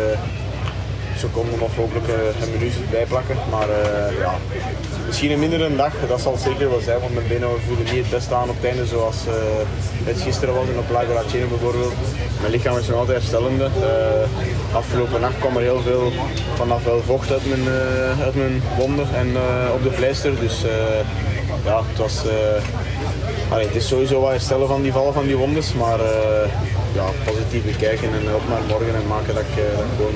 of 1.59 1.77
hopelijk 1.77 2.09
eh, 2.09 2.43
een 2.43 2.53
minuut 2.53 2.91
bijplakken. 2.91 3.37
Maar 3.51 3.69
eh, 3.69 4.19
ja, 4.19 4.35
misschien 5.07 5.31
een 5.31 5.39
mindere 5.39 5.77
dag, 5.77 5.93
dat 6.09 6.21
zal 6.21 6.37
zeker 6.37 6.71
wel 6.71 6.81
zijn, 6.81 7.01
want 7.01 7.15
mijn 7.15 7.29
benen 7.29 7.49
voelen 7.67 7.85
niet 7.85 8.03
het 8.03 8.11
beste 8.11 8.35
aan 8.35 8.49
op 8.49 8.57
het 8.57 8.65
einde 8.65 8.87
zoals 8.87 9.17
uh, 9.27 9.35
het 10.05 10.21
gisteren 10.21 10.55
was 10.55 10.69
in 10.69 10.93
Lago 10.93 11.13
Laceno 11.13 11.47
bijvoorbeeld. 11.47 11.93
Mijn 12.41 12.53
lichaam 12.53 12.79
is 12.79 12.87
nog 12.87 12.99
altijd 12.99 13.19
herstellende. 13.19 13.65
Uh, 13.65 14.77
afgelopen 14.77 15.21
nacht 15.21 15.39
kwam 15.39 15.57
er 15.57 15.63
heel 15.63 15.81
veel 15.81 16.13
vanaf 16.55 16.85
wel 16.85 17.03
vocht 17.07 17.33
uit 17.33 17.47
mijn, 17.47 17.65
uh, 17.65 18.23
uit 18.23 18.35
mijn 18.35 18.63
wonden 18.79 19.07
en 19.15 19.29
op 19.75 19.83
de 19.83 19.91
pleister. 19.97 20.41
Dus 20.41 20.65
ja, 21.65 21.83
het 21.89 21.99
was... 21.99 22.25
Het 23.51 23.75
is 23.75 23.89
sowieso 23.89 24.21
wat 24.21 24.31
herstellen 24.31 24.69
van 24.69 24.83
die 24.83 24.93
vallen 24.93 25.13
van 25.13 25.27
die 25.27 25.37
wondes, 25.37 25.73
maar 25.73 25.99
ja, 26.95 27.05
positief 27.25 27.65
bekijken 27.65 28.09
en 28.09 28.35
op 28.35 28.49
naar 28.49 28.63
morgen 28.69 28.95
en 28.95 29.07
maken 29.07 29.35
dat 29.35 29.43
ik 29.43 29.65
gewoon 29.97 30.15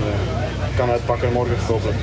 kan 0.77 0.91
uitpakken 0.91 1.33
morgen 1.33 1.67
hopelijk. 1.67 1.99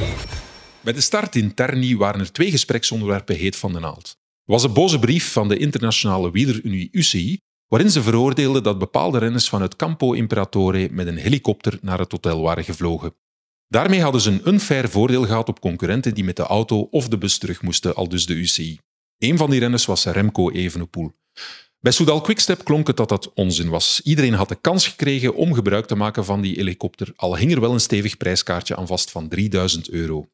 Bij 0.82 0.94
de 0.94 1.02
start 1.02 1.36
in 1.36 1.54
Terni 1.54 1.98
waren 1.98 2.20
er 2.20 2.32
twee 2.32 2.52
gespreksonderwerpen 2.52 3.36
heet 3.36 3.56
van 3.56 3.74
de 3.74 3.80
naald. 3.80 4.18
Was 4.46 4.64
een 4.64 4.74
boze 4.74 5.00
brief 5.00 5.32
van 5.32 5.48
de 5.48 5.58
internationale 5.58 6.32
wielerunie 6.32 6.90
UCI, 6.92 7.40
waarin 7.68 7.92
ze 7.92 8.02
veroordeelden 8.02 8.64
dat 8.64 8.80
bepaalde 8.80 9.18
renners 9.18 9.50
vanuit 9.50 9.76
Campo 9.76 10.14
Imperatore 10.14 10.90
met 10.92 11.08
een 11.08 11.18
helikopter 11.18 11.78
naar 11.82 12.00
het 12.00 12.12
hotel 12.12 12.42
waren 12.42 12.64
gevlogen. 12.64 13.16
Daarmee 13.68 14.02
hadden 14.02 14.22
ze 14.22 14.30
een 14.30 14.48
unfair 14.48 14.90
voordeel 14.90 15.26
gehad 15.26 15.50
op 15.50 15.60
concurrenten 15.60 16.14
die 16.14 16.24
met 16.24 16.36
de 16.36 16.44
auto 16.44 16.80
of 16.80 17.08
de 17.08 17.18
bus 17.18 17.38
terug 17.38 17.62
moesten, 17.62 17.96
al 17.96 18.10
dus 18.10 18.26
de 18.26 18.34
UCI. 18.34 18.80
Een 19.18 19.38
van 19.38 19.50
die 19.50 19.60
renners 19.60 19.86
was 19.86 20.06
Remco 20.06 20.50
Evenepoel. 20.50 21.12
Bij 21.82 21.92
Soudal 21.92 22.22
Quickstep 22.22 22.64
klonk 22.64 22.88
het 22.88 22.98
dat 22.98 23.10
dat 23.10 23.34
onzin 23.34 23.70
was. 23.70 24.02
Iedereen 24.04 24.34
had 24.34 24.50
de 24.50 24.56
kans 24.62 24.88
gekregen 24.88 25.36
om 25.36 25.54
gebruik 25.54 25.86
te 25.86 25.96
maken 25.96 26.26
van 26.26 26.42
die 26.42 26.56
helikopter, 26.56 27.14
al 27.16 27.38
hing 27.38 27.52
er 27.52 27.60
wel 27.60 27.74
een 27.74 27.80
stevig 27.80 28.18
prijskaartje 28.18 28.76
aan 28.76 28.88
vast 28.88 29.12
van 29.12 29.28
3000 29.28 29.90
euro. 29.90 30.30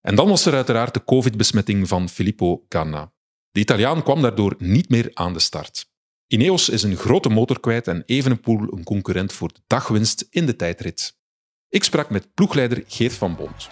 En 0.00 0.14
dan 0.14 0.28
was 0.28 0.46
er 0.46 0.54
uiteraard 0.54 0.94
de 0.94 1.04
covid-besmetting 1.04 1.88
van 1.88 2.08
Filippo 2.08 2.64
Ganna. 2.68 3.12
De 3.50 3.60
Italiaan 3.60 4.02
kwam 4.02 4.22
daardoor 4.22 4.54
niet 4.58 4.88
meer 4.88 5.10
aan 5.14 5.32
de 5.32 5.40
start. 5.40 5.90
Ineos 6.26 6.68
is 6.68 6.82
een 6.82 6.96
grote 6.96 7.28
motor 7.28 7.60
kwijt 7.60 7.88
en 7.88 8.02
Evenepoel 8.06 8.72
een 8.72 8.84
concurrent 8.84 9.32
voor 9.32 9.52
de 9.52 9.60
dagwinst 9.66 10.26
in 10.30 10.46
de 10.46 10.56
tijdrit. 10.56 11.18
Ik 11.68 11.84
sprak 11.84 12.10
met 12.10 12.34
ploegleider 12.34 12.84
Geert 12.86 13.14
van 13.14 13.36
Bond. 13.36 13.68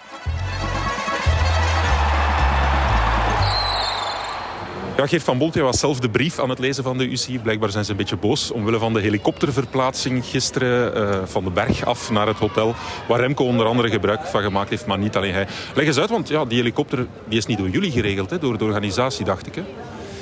Ja, 4.97 5.07
Geert 5.07 5.23
van 5.23 5.37
Bolt, 5.37 5.55
was 5.55 5.79
zelf 5.79 5.99
de 5.99 6.09
brief 6.09 6.39
aan 6.39 6.49
het 6.49 6.59
lezen 6.59 6.83
van 6.83 6.97
de 6.97 7.09
UCI. 7.09 7.39
Blijkbaar 7.39 7.69
zijn 7.69 7.85
ze 7.85 7.91
een 7.91 7.97
beetje 7.97 8.15
boos 8.15 8.51
omwille 8.51 8.79
van 8.79 8.93
de 8.93 9.01
helikopterverplaatsing 9.01 10.25
gisteren 10.25 10.97
uh, 10.97 11.15
van 11.25 11.43
de 11.43 11.49
berg 11.49 11.85
af 11.85 12.11
naar 12.11 12.27
het 12.27 12.37
hotel. 12.37 12.75
Waar 13.07 13.19
Remco 13.19 13.45
onder 13.45 13.65
andere 13.65 13.89
gebruik 13.89 14.25
van 14.25 14.41
gemaakt 14.41 14.69
heeft, 14.69 14.85
maar 14.85 14.97
niet 14.97 15.15
alleen 15.15 15.33
hij. 15.33 15.47
Leg 15.75 15.85
eens 15.85 15.99
uit, 15.99 16.09
want 16.09 16.27
ja, 16.27 16.45
die 16.45 16.57
helikopter 16.57 17.07
die 17.27 17.37
is 17.37 17.45
niet 17.45 17.57
door 17.57 17.69
jullie 17.69 17.91
geregeld, 17.91 18.29
hè, 18.29 18.39
door 18.39 18.57
de 18.57 18.63
organisatie, 18.63 19.25
dacht 19.25 19.47
ik. 19.47 19.55
Hè? 19.55 19.63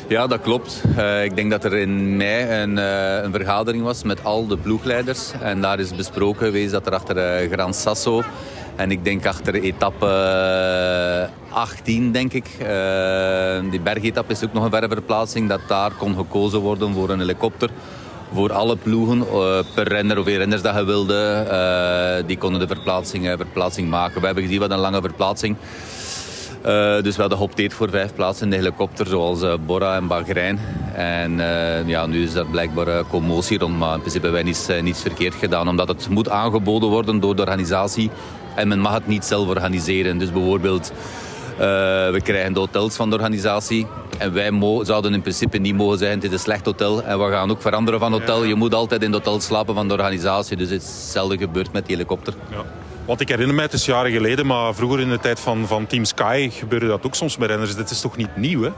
Ja, 0.07 0.27
dat 0.27 0.41
klopt. 0.41 0.83
Uh, 0.97 1.23
ik 1.23 1.35
denk 1.35 1.51
dat 1.51 1.63
er 1.63 1.73
in 1.73 2.17
mei 2.17 2.61
een, 2.61 2.77
uh, 2.77 3.23
een, 3.23 3.31
vergadering 3.31 3.83
was 3.83 4.03
met 4.03 4.23
al 4.23 4.47
de 4.47 4.57
ploegleiders. 4.57 5.31
En 5.41 5.61
daar 5.61 5.79
is 5.79 5.95
besproken 5.95 6.45
geweest 6.45 6.71
dat 6.71 6.87
er 6.87 6.93
achter 6.93 7.49
Gran 7.49 7.73
Sasso 7.73 8.23
en 8.75 8.91
ik 8.91 9.03
denk 9.03 9.25
achter 9.25 9.53
etappe 9.53 11.29
18, 11.49 12.05
eh, 12.05 12.13
denk 12.13 12.33
ik. 12.33 12.47
Uh, 12.61 13.71
die 13.71 13.79
bergetappe 13.79 14.31
is 14.31 14.43
ook 14.43 14.53
nog 14.53 14.63
een 14.63 14.69
verre 14.69 14.87
verplaatsing. 14.87 15.49
Dat 15.49 15.61
daar 15.67 15.91
kon 15.91 16.15
gekozen 16.15 16.59
worden 16.59 16.93
voor 16.93 17.09
een 17.09 17.19
helikopter. 17.19 17.69
Voor 18.33 18.53
alle 18.53 18.75
ploegen, 18.75 19.17
uh, 19.17 19.59
per 19.73 19.87
renner 19.87 20.19
of 20.19 20.25
renners 20.25 20.61
dat 20.61 20.75
je 20.75 20.85
wilde, 20.85 21.45
uh, 22.21 22.27
die 22.27 22.37
konden 22.37 22.59
de 22.59 22.67
verplaatsing, 22.67 23.25
verplaatsing 23.25 23.89
maken. 23.89 24.19
We 24.19 24.25
hebben 24.25 24.43
gezien 24.43 24.59
wat 24.59 24.71
een 24.71 24.77
lange 24.77 25.01
verplaatsing. 25.01 25.55
dus 27.03 27.15
we 27.15 27.21
hadden 27.21 27.37
geopteerd 27.37 27.73
voor 27.73 27.89
vijf 27.89 28.13
plaatsen 28.13 28.43
in 28.43 28.49
de 28.49 28.55
helikopter, 28.55 29.07
zoals 29.07 29.39
Bora 29.65 29.95
en 29.95 30.07
Bahrein. 30.07 30.59
En 30.93 31.37
ja, 31.85 32.05
nu 32.05 32.23
is 32.23 32.33
daar 32.33 32.45
blijkbaar 32.45 33.03
commotie 33.07 33.57
rond, 33.57 33.77
maar 33.77 33.93
in 33.93 33.99
principe 33.99 34.25
hebben 34.25 34.43
wij 34.43 34.51
niets, 34.51 34.67
niets 34.81 35.01
verkeerd 35.01 35.35
gedaan. 35.35 35.67
Omdat 35.67 35.87
het 35.87 36.09
moet 36.09 36.29
aangeboden 36.29 36.89
worden 36.89 37.19
door 37.19 37.35
de 37.35 37.41
organisatie 37.41 38.09
en 38.59 38.67
men 38.67 38.79
mag 38.79 38.93
het 38.93 39.07
niet 39.07 39.25
zelf 39.25 39.47
organiseren. 39.47 40.17
Dus 40.17 40.31
bijvoorbeeld, 40.31 40.91
we 41.59 42.19
krijgen 42.23 42.53
de 42.53 42.59
hotels 42.59 42.95
van 42.95 43.09
de 43.09 43.15
organisatie. 43.15 43.87
En 44.17 44.33
wij 44.33 44.51
zouden 44.81 45.13
in 45.13 45.21
principe 45.21 45.57
niet 45.57 45.75
mogen 45.75 45.97
zeggen, 45.97 46.17
het 46.17 46.27
is 46.27 46.33
een 46.33 46.39
slecht 46.39 46.65
hotel. 46.65 47.03
En 47.03 47.19
we 47.19 47.31
gaan 47.31 47.51
ook 47.51 47.61
veranderen 47.61 47.99
van 47.99 48.11
hotel. 48.11 48.43
Je 48.43 48.55
moet 48.55 48.73
altijd 48.73 49.03
in 49.03 49.13
het 49.13 49.25
hotel 49.25 49.41
slapen 49.41 49.75
van 49.75 49.87
de 49.87 49.93
organisatie. 49.93 50.57
Dus 50.57 50.69
het 50.69 50.81
is 50.81 50.87
hetzelfde 50.87 51.37
gebeurd 51.37 51.71
met 51.71 51.85
die 51.85 51.95
helikopter. 51.95 52.33
Ja. 52.51 52.63
Want 53.05 53.21
ik 53.21 53.29
herinner 53.29 53.55
mij, 53.55 53.63
het 53.63 53.73
is 53.73 53.85
jaren 53.85 54.11
geleden, 54.11 54.45
maar 54.45 54.75
vroeger 54.75 54.99
in 54.99 55.09
de 55.09 55.19
tijd 55.19 55.39
van, 55.39 55.67
van 55.67 55.87
Team 55.87 56.05
Sky 56.05 56.49
gebeurde 56.49 56.87
dat 56.87 57.05
ook 57.05 57.15
soms 57.15 57.37
met 57.37 57.49
renners. 57.49 57.75
Dit 57.75 57.89
is 57.89 58.01
toch 58.01 58.17
niet 58.17 58.35
nieuw, 58.35 58.61
hè? 58.61 58.69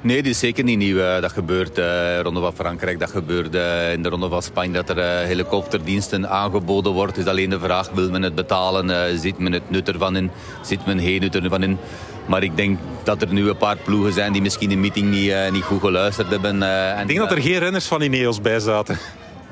Nee, 0.00 0.22
dit 0.22 0.32
is 0.32 0.38
zeker 0.38 0.64
niet 0.64 0.78
nieuw. 0.78 0.98
Eh, 0.98 1.20
dat 1.20 1.32
gebeurt 1.32 1.78
in 1.78 1.84
uh, 1.84 2.20
Ronde 2.20 2.40
van 2.40 2.52
Frankrijk, 2.54 2.98
dat 2.98 3.10
gebeurt 3.10 3.54
in 3.94 4.02
de 4.02 4.08
Ronde 4.08 4.28
van 4.28 4.42
Spanje, 4.42 4.72
dat 4.72 4.88
er 4.88 5.26
helikopterdiensten 5.26 6.28
aangeboden 6.28 6.92
wordt. 6.92 7.16
Het 7.16 7.26
is 7.26 7.30
alleen 7.30 7.50
de 7.50 7.58
vraag, 7.58 7.90
wil 7.90 8.10
men 8.10 8.22
het 8.22 8.34
betalen? 8.34 9.18
ziet 9.18 9.38
men 9.38 9.52
het 9.52 9.70
nut 9.70 9.88
ervan 9.88 10.16
in? 10.16 10.30
Ziet 10.62 10.86
men 10.86 11.00
geen 11.00 11.20
nut 11.20 11.34
ervan 11.34 11.62
in? 11.62 11.78
Maar 12.26 12.42
ik 12.42 12.56
denk 12.56 12.78
dat 13.02 13.22
er 13.22 13.32
nu 13.32 13.48
een 13.48 13.56
paar 13.56 13.76
ploegen 13.76 14.12
zijn 14.12 14.32
die 14.32 14.42
misschien 14.42 14.68
de 14.68 14.76
meeting 14.76 15.10
niet, 15.10 15.34
niet 15.52 15.64
goed 15.64 15.80
geluisterd 15.80 16.30
hebben. 16.30 16.62
en 16.62 17.00
ik 17.00 17.06
denk 17.06 17.18
dat 17.18 17.30
er 17.30 17.42
geen 17.42 17.58
renners 17.58 17.86
van 17.86 18.02
Ineos 18.02 18.40
bij 18.40 18.60
zaten. 18.60 18.98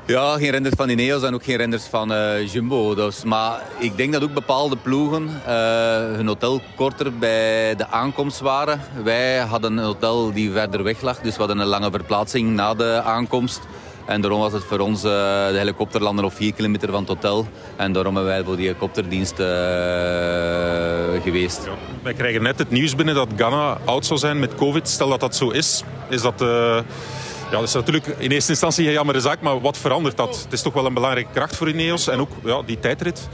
Ja, 0.05 0.37
geen 0.37 0.49
renders 0.51 0.75
van 0.77 0.89
Ineos 0.89 1.23
en 1.23 1.33
ook 1.33 1.43
geen 1.43 1.57
renders 1.57 1.83
van 1.83 2.11
uh, 2.11 2.47
Jumbo. 2.47 2.95
Dus, 2.95 3.23
maar 3.23 3.61
ik 3.77 3.97
denk 3.97 4.13
dat 4.13 4.23
ook 4.23 4.33
bepaalde 4.33 4.75
ploegen 4.75 5.23
uh, 5.23 5.53
hun 6.15 6.27
hotel 6.27 6.61
korter 6.75 7.17
bij 7.17 7.75
de 7.75 7.87
aankomst 7.87 8.39
waren. 8.39 8.81
Wij 9.03 9.37
hadden 9.37 9.77
een 9.77 9.83
hotel 9.83 10.33
die 10.33 10.51
verder 10.51 10.83
weg 10.83 11.01
lag, 11.01 11.19
dus 11.19 11.33
we 11.33 11.39
hadden 11.39 11.59
een 11.59 11.67
lange 11.67 11.91
verplaatsing 11.91 12.49
na 12.49 12.73
de 12.73 13.01
aankomst. 13.03 13.59
En 14.05 14.21
daarom 14.21 14.39
was 14.39 14.53
het 14.53 14.63
voor 14.63 14.79
ons 14.79 15.03
uh, 15.03 15.11
de 15.47 15.57
helikopterlander 15.57 16.25
op 16.25 16.33
4 16.33 16.53
kilometer 16.53 16.91
van 16.91 16.99
het 16.99 17.07
hotel. 17.07 17.47
En 17.75 17.91
daarom 17.91 18.15
hebben 18.15 18.33
wij 18.33 18.43
voor 18.43 18.55
die 18.55 18.65
helikopterdienst 18.65 19.35
geweest. 21.23 21.65
Ja, 21.65 21.71
wij 22.03 22.13
krijgen 22.13 22.43
net 22.43 22.59
het 22.59 22.69
nieuws 22.69 22.95
binnen 22.95 23.15
dat 23.15 23.27
Ghana 23.35 23.77
oud 23.85 24.05
zou 24.05 24.19
zijn 24.19 24.39
met 24.39 24.55
covid. 24.55 24.89
Stel 24.89 25.09
dat 25.09 25.19
dat 25.19 25.35
zo 25.35 25.49
is, 25.49 25.83
is 26.09 26.21
dat 26.21 26.43
ja, 27.51 27.57
dat 27.57 27.67
is 27.67 27.73
natuurlijk 27.73 28.07
in 28.07 28.31
eerste 28.31 28.51
instantie 28.51 28.85
een 28.85 28.91
jammere 28.91 29.19
zaak, 29.19 29.41
maar 29.41 29.61
wat 29.61 29.77
verandert 29.77 30.17
dat? 30.17 30.41
Het 30.43 30.53
is 30.53 30.61
toch 30.61 30.73
wel 30.73 30.85
een 30.85 30.93
belangrijke 30.93 31.31
kracht 31.33 31.55
voor 31.55 31.69
Ineos 31.69 32.07
en 32.07 32.19
ook 32.19 32.29
ja, 32.43 32.61
die 32.65 32.79
tijdrit. 32.79 33.29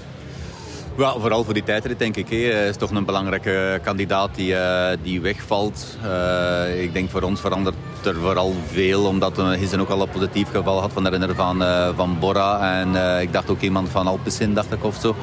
Ja, 0.97 1.13
vooral 1.19 1.43
voor 1.43 1.53
die 1.53 1.63
tijdrit 1.63 1.99
denk 1.99 2.15
ik. 2.15 2.29
Hij 2.29 2.67
is 2.67 2.77
toch 2.77 2.91
een 2.91 3.05
belangrijke 3.05 3.79
kandidaat 3.83 4.35
die, 4.35 4.51
uh, 4.51 4.87
die 5.01 5.21
wegvalt. 5.21 5.97
Uh, 6.05 6.83
ik 6.83 6.93
denk 6.93 7.09
voor 7.09 7.21
ons 7.21 7.39
verandert 7.39 7.75
er 8.03 8.15
vooral 8.15 8.53
veel, 8.71 9.05
omdat 9.05 9.37
hij 9.37 9.65
zijn 9.67 9.81
ook 9.81 9.89
al 9.89 10.01
een 10.01 10.09
positief 10.09 10.49
geval 10.51 10.81
had 10.81 10.91
van 10.93 11.03
de 11.03 11.09
renner 11.09 11.35
van, 11.35 11.61
uh, 11.61 11.89
van 11.95 12.19
Bora. 12.19 12.79
En 12.79 13.21
ik 13.21 13.33
dacht 13.33 13.49
ook 13.49 13.61
iemand 13.61 13.89
van 13.89 14.07
Alpecin, 14.07 14.53
dacht 14.53 14.71
ik 14.71 14.83
of 14.83 14.97
zo. 15.01 15.15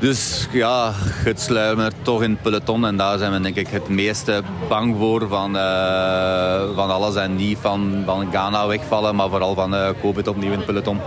Dus 0.00 0.48
ja, 0.52 0.90
het 1.24 1.40
sluimen 1.40 1.84
er 1.84 1.92
toch 2.02 2.22
in 2.22 2.30
het 2.30 2.42
peloton. 2.42 2.86
En 2.86 2.96
daar 2.96 3.18
zijn 3.18 3.32
we 3.32 3.40
denk 3.40 3.56
ik 3.56 3.68
het 3.68 3.88
meeste 3.88 4.42
bang 4.68 4.96
voor 4.98 5.28
van, 5.28 5.52
van 6.74 6.90
alles. 6.90 7.14
En 7.14 7.36
niet 7.36 7.58
van, 7.60 8.02
van 8.06 8.28
Ghana 8.30 8.66
wegvallen, 8.66 9.16
maar 9.16 9.28
vooral 9.28 9.54
van 9.54 9.74
COVID 10.00 10.28
opnieuw 10.28 10.52
in 10.52 10.58
het 10.58 10.66
peloton. 10.66 11.00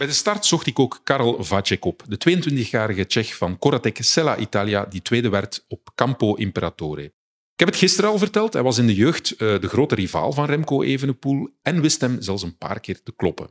Bij 0.00 0.08
de 0.08 0.14
start 0.14 0.46
zocht 0.46 0.66
ik 0.66 0.78
ook 0.78 1.00
Karel 1.04 1.44
Vacek 1.44 1.84
op, 1.84 2.02
de 2.08 2.40
22-jarige 2.40 3.06
Tsjech 3.06 3.36
van 3.36 3.58
Corratec 3.58 3.98
Sella 4.00 4.36
Italia, 4.36 4.84
die 4.84 5.02
tweede 5.02 5.28
werd 5.28 5.64
op 5.68 5.90
Campo 5.94 6.34
Imperatore. 6.34 7.02
Ik 7.02 7.12
heb 7.56 7.68
het 7.68 7.76
gisteren 7.76 8.10
al 8.10 8.18
verteld, 8.18 8.52
hij 8.52 8.62
was 8.62 8.78
in 8.78 8.86
de 8.86 8.94
jeugd 8.94 9.32
uh, 9.32 9.38
de 9.38 9.68
grote 9.68 9.94
rivaal 9.94 10.32
van 10.32 10.44
Remco 10.44 10.82
Evenepoel 10.82 11.48
en 11.62 11.80
wist 11.80 12.00
hem 12.00 12.22
zelfs 12.22 12.42
een 12.42 12.56
paar 12.56 12.80
keer 12.80 13.02
te 13.02 13.12
kloppen. 13.16 13.50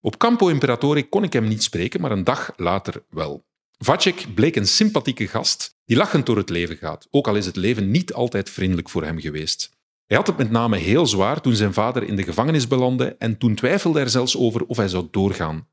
Op 0.00 0.16
Campo 0.16 0.48
Imperatore 0.48 1.08
kon 1.08 1.22
ik 1.22 1.32
hem 1.32 1.48
niet 1.48 1.62
spreken, 1.62 2.00
maar 2.00 2.10
een 2.10 2.24
dag 2.24 2.52
later 2.56 3.02
wel. 3.10 3.46
Vacek 3.78 4.26
bleek 4.34 4.56
een 4.56 4.66
sympathieke 4.66 5.26
gast 5.26 5.76
die 5.84 5.96
lachend 5.96 6.26
door 6.26 6.36
het 6.36 6.50
leven 6.50 6.76
gaat, 6.76 7.08
ook 7.10 7.28
al 7.28 7.36
is 7.36 7.46
het 7.46 7.56
leven 7.56 7.90
niet 7.90 8.12
altijd 8.12 8.50
vriendelijk 8.50 8.88
voor 8.88 9.04
hem 9.04 9.20
geweest. 9.20 9.70
Hij 10.06 10.16
had 10.16 10.26
het 10.26 10.36
met 10.36 10.50
name 10.50 10.76
heel 10.76 11.06
zwaar 11.06 11.40
toen 11.40 11.54
zijn 11.54 11.72
vader 11.72 12.02
in 12.02 12.16
de 12.16 12.22
gevangenis 12.22 12.68
belandde 12.68 13.16
en 13.18 13.38
toen 13.38 13.54
twijfelde 13.54 14.00
er 14.00 14.10
zelfs 14.10 14.36
over 14.36 14.66
of 14.66 14.76
hij 14.76 14.88
zou 14.88 15.08
doorgaan 15.10 15.68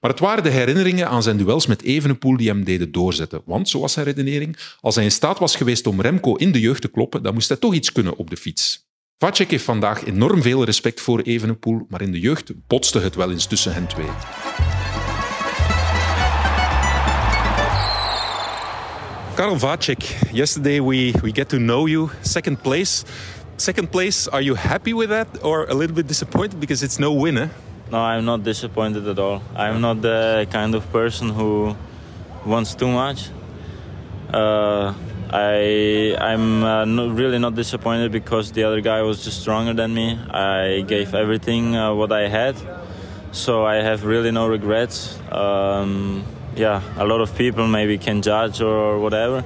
Maar 0.00 0.10
het 0.10 0.20
waren 0.20 0.42
de 0.42 0.50
herinneringen 0.50 1.08
aan 1.08 1.22
zijn 1.22 1.36
duels 1.36 1.66
met 1.66 1.82
Evenepoel 1.82 2.36
die 2.36 2.48
hem 2.48 2.64
deden 2.64 2.92
doorzetten. 2.92 3.42
Want, 3.44 3.68
zo 3.68 3.80
was 3.80 3.92
zijn 3.92 4.06
redenering, 4.06 4.56
als 4.80 4.94
hij 4.94 5.04
in 5.04 5.10
staat 5.10 5.38
was 5.38 5.56
geweest 5.56 5.86
om 5.86 6.00
Remco 6.00 6.34
in 6.34 6.52
de 6.52 6.60
jeugd 6.60 6.80
te 6.80 6.88
kloppen, 6.88 7.22
dan 7.22 7.34
moest 7.34 7.48
hij 7.48 7.56
toch 7.56 7.74
iets 7.74 7.92
kunnen 7.92 8.16
op 8.16 8.30
de 8.30 8.36
fiets. 8.36 8.84
Vacek 9.18 9.50
heeft 9.50 9.64
vandaag 9.64 10.04
enorm 10.04 10.42
veel 10.42 10.64
respect 10.64 11.00
voor 11.00 11.20
Evenepoel, 11.20 11.86
maar 11.88 12.02
in 12.02 12.12
de 12.12 12.20
jeugd 12.20 12.52
botste 12.66 13.00
het 13.00 13.14
wel 13.14 13.30
eens 13.30 13.46
tussen 13.46 13.74
hen 13.74 13.86
twee. 13.86 14.08
Karel 19.34 19.58
Vacek, 19.58 20.02
yesterday 20.32 20.82
we, 20.82 21.12
we 21.22 21.30
get 21.34 21.48
to 21.48 21.58
know 21.58 21.88
you, 21.88 22.08
second 22.22 22.62
place. 22.62 23.04
Second 23.56 23.90
place, 23.90 24.30
are 24.30 24.42
you 24.42 24.56
happy 24.56 24.94
with 24.94 25.08
that 25.08 25.26
or 25.42 25.66
a 25.68 25.74
little 25.74 25.94
bit 25.94 26.08
disappointed 26.08 26.58
because 26.60 26.84
it's 26.84 26.98
no 26.98 27.22
winner? 27.22 27.50
No, 27.88 27.98
I'm 27.98 28.24
not 28.24 28.42
disappointed 28.42 29.06
at 29.06 29.18
all. 29.18 29.42
I'm 29.54 29.80
not 29.80 30.02
the 30.02 30.48
kind 30.50 30.74
of 30.74 30.90
person 30.90 31.30
who 31.30 31.76
wants 32.44 32.74
too 32.74 32.88
much. 32.88 33.30
Uh, 34.32 34.92
I 35.30 36.16
I'm 36.20 36.64
uh, 36.64 36.84
not, 36.84 37.16
really 37.16 37.38
not 37.38 37.54
disappointed 37.54 38.10
because 38.10 38.50
the 38.50 38.64
other 38.64 38.80
guy 38.80 39.02
was 39.02 39.22
just 39.22 39.40
stronger 39.40 39.72
than 39.72 39.94
me. 39.94 40.18
I 40.30 40.82
gave 40.86 41.14
everything 41.14 41.76
uh, 41.76 41.94
what 41.94 42.10
I 42.10 42.26
had, 42.26 42.56
so 43.30 43.64
I 43.64 43.76
have 43.76 44.04
really 44.04 44.32
no 44.32 44.48
regrets. 44.48 45.16
Um, 45.30 46.24
yeah, 46.56 46.82
a 46.96 47.06
lot 47.06 47.20
of 47.20 47.36
people 47.36 47.68
maybe 47.68 47.98
can 47.98 48.20
judge 48.20 48.60
or 48.60 48.98
whatever, 48.98 49.44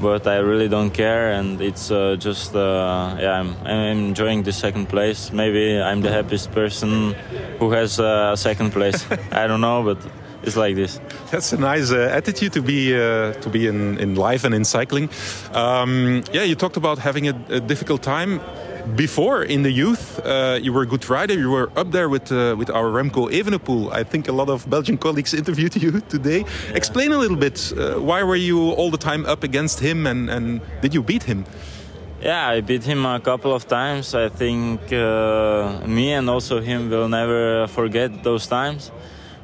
but 0.00 0.26
I 0.26 0.36
really 0.38 0.68
don't 0.68 0.90
care, 0.90 1.32
and 1.32 1.60
it's 1.60 1.90
uh, 1.90 2.16
just 2.18 2.54
uh, 2.54 3.16
yeah, 3.20 3.40
I'm, 3.40 3.56
I'm, 3.64 4.08
enjoying 4.08 4.42
the 4.42 4.52
second 4.52 4.88
place. 4.88 5.32
Maybe 5.32 5.80
I'm 5.80 6.00
the 6.00 6.10
happiest 6.10 6.52
person 6.52 7.14
who 7.58 7.70
has 7.72 8.00
uh, 8.00 8.30
a 8.32 8.36
second 8.36 8.72
place. 8.72 9.06
I 9.32 9.46
don't 9.46 9.60
know, 9.60 9.82
but 9.82 9.98
it's 10.42 10.56
like 10.56 10.74
this. 10.74 11.00
That's 11.30 11.52
a 11.52 11.56
nice 11.56 11.90
uh, 11.90 12.10
attitude 12.12 12.52
to 12.52 12.62
be 12.62 12.94
uh, 12.94 13.32
to 13.32 13.48
be 13.48 13.66
in, 13.66 13.98
in 13.98 14.14
life 14.14 14.44
and 14.44 14.54
in 14.54 14.64
cycling. 14.64 15.08
Um, 15.52 16.22
yeah, 16.32 16.42
you 16.42 16.54
talked 16.54 16.76
about 16.76 16.98
having 16.98 17.28
a, 17.28 17.34
a 17.48 17.60
difficult 17.60 18.02
time 18.02 18.40
before 18.96 19.42
in 19.42 19.62
the 19.62 19.70
youth, 19.70 20.20
uh, 20.24 20.58
you 20.60 20.72
were 20.72 20.82
a 20.82 20.86
good 20.86 21.08
rider. 21.08 21.34
You 21.34 21.50
were 21.50 21.70
up 21.76 21.90
there 21.90 22.08
with 22.08 22.30
uh, 22.30 22.54
with 22.58 22.70
our 22.70 22.90
Remco 22.90 23.30
Evenepoel. 23.30 23.92
I 23.92 24.04
think 24.04 24.28
a 24.28 24.32
lot 24.32 24.48
of 24.48 24.68
Belgian 24.68 24.98
colleagues 24.98 25.34
interviewed 25.40 25.74
you 25.76 26.00
today. 26.08 26.40
Yeah. 26.40 26.76
Explain 26.76 27.12
a 27.12 27.18
little 27.18 27.36
bit. 27.36 27.72
Uh, 27.72 28.00
why 28.00 28.22
were 28.22 28.36
you 28.36 28.70
all 28.72 28.90
the 28.90 28.98
time 28.98 29.24
up 29.26 29.42
against 29.42 29.80
him, 29.80 30.06
and, 30.06 30.30
and 30.30 30.60
did 30.82 30.94
you 30.94 31.02
beat 31.02 31.24
him? 31.24 31.44
Yeah, 32.20 32.48
I 32.48 32.60
beat 32.60 32.84
him 32.84 33.04
a 33.04 33.20
couple 33.20 33.52
of 33.52 33.66
times. 33.66 34.14
I 34.14 34.28
think 34.28 34.92
uh, 34.92 35.80
me 35.86 36.12
and 36.12 36.30
also 36.30 36.60
him 36.60 36.90
will 36.90 37.08
never 37.08 37.66
forget 37.68 38.22
those 38.22 38.46
times. 38.46 38.90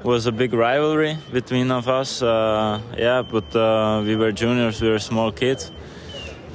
It 0.00 0.06
was 0.06 0.26
a 0.26 0.32
big 0.32 0.54
rivalry 0.54 1.18
between 1.30 1.70
of 1.70 1.88
us. 1.88 2.22
Uh, 2.22 2.80
yeah, 2.96 3.22
but 3.22 3.54
uh, 3.54 4.02
we 4.04 4.16
were 4.16 4.32
juniors. 4.32 4.80
We 4.80 4.88
were 4.88 4.98
small 4.98 5.30
kids 5.30 5.70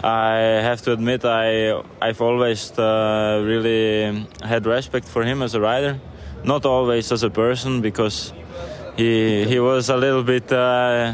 I 0.05 0.62
have 0.62 0.83
to 0.83 0.93
admit 0.93 1.25
I 1.25 1.81
I've 2.00 2.21
always 2.21 2.71
uh, 2.77 3.41
really 3.43 4.27
had 4.43 4.67
respect 4.67 5.07
for 5.07 5.24
him 5.24 5.41
as 5.41 5.55
a 5.55 5.59
rider, 5.59 6.00
not 6.43 6.63
always 6.63 7.12
as 7.12 7.24
a 7.24 7.31
person 7.31 7.81
because 7.81 8.31
he 8.97 9.45
he 9.45 9.59
was 9.59 9.89
a 9.89 9.97
little 9.97 10.21
bit 10.21 10.51
uh, 10.51 11.13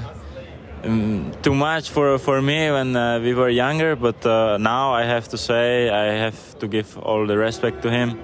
um, 0.83 1.31
too 1.41 1.55
much 1.55 1.89
for 1.89 2.17
for 2.17 2.41
me 2.41 2.69
when 2.69 2.93
uh, 2.98 3.21
we 3.21 3.33
were 3.33 3.48
younger. 3.48 3.95
But 3.95 4.25
uh, 4.25 4.57
now 4.57 4.91
I 4.91 5.05
have 5.05 5.29
to 5.29 5.38
say 5.38 5.89
I 5.89 6.17
have 6.25 6.60
to 6.60 6.67
give 6.67 6.98
all 6.98 7.25
the 7.25 7.38
respect 7.38 7.83
to 7.83 7.89
him, 7.89 8.19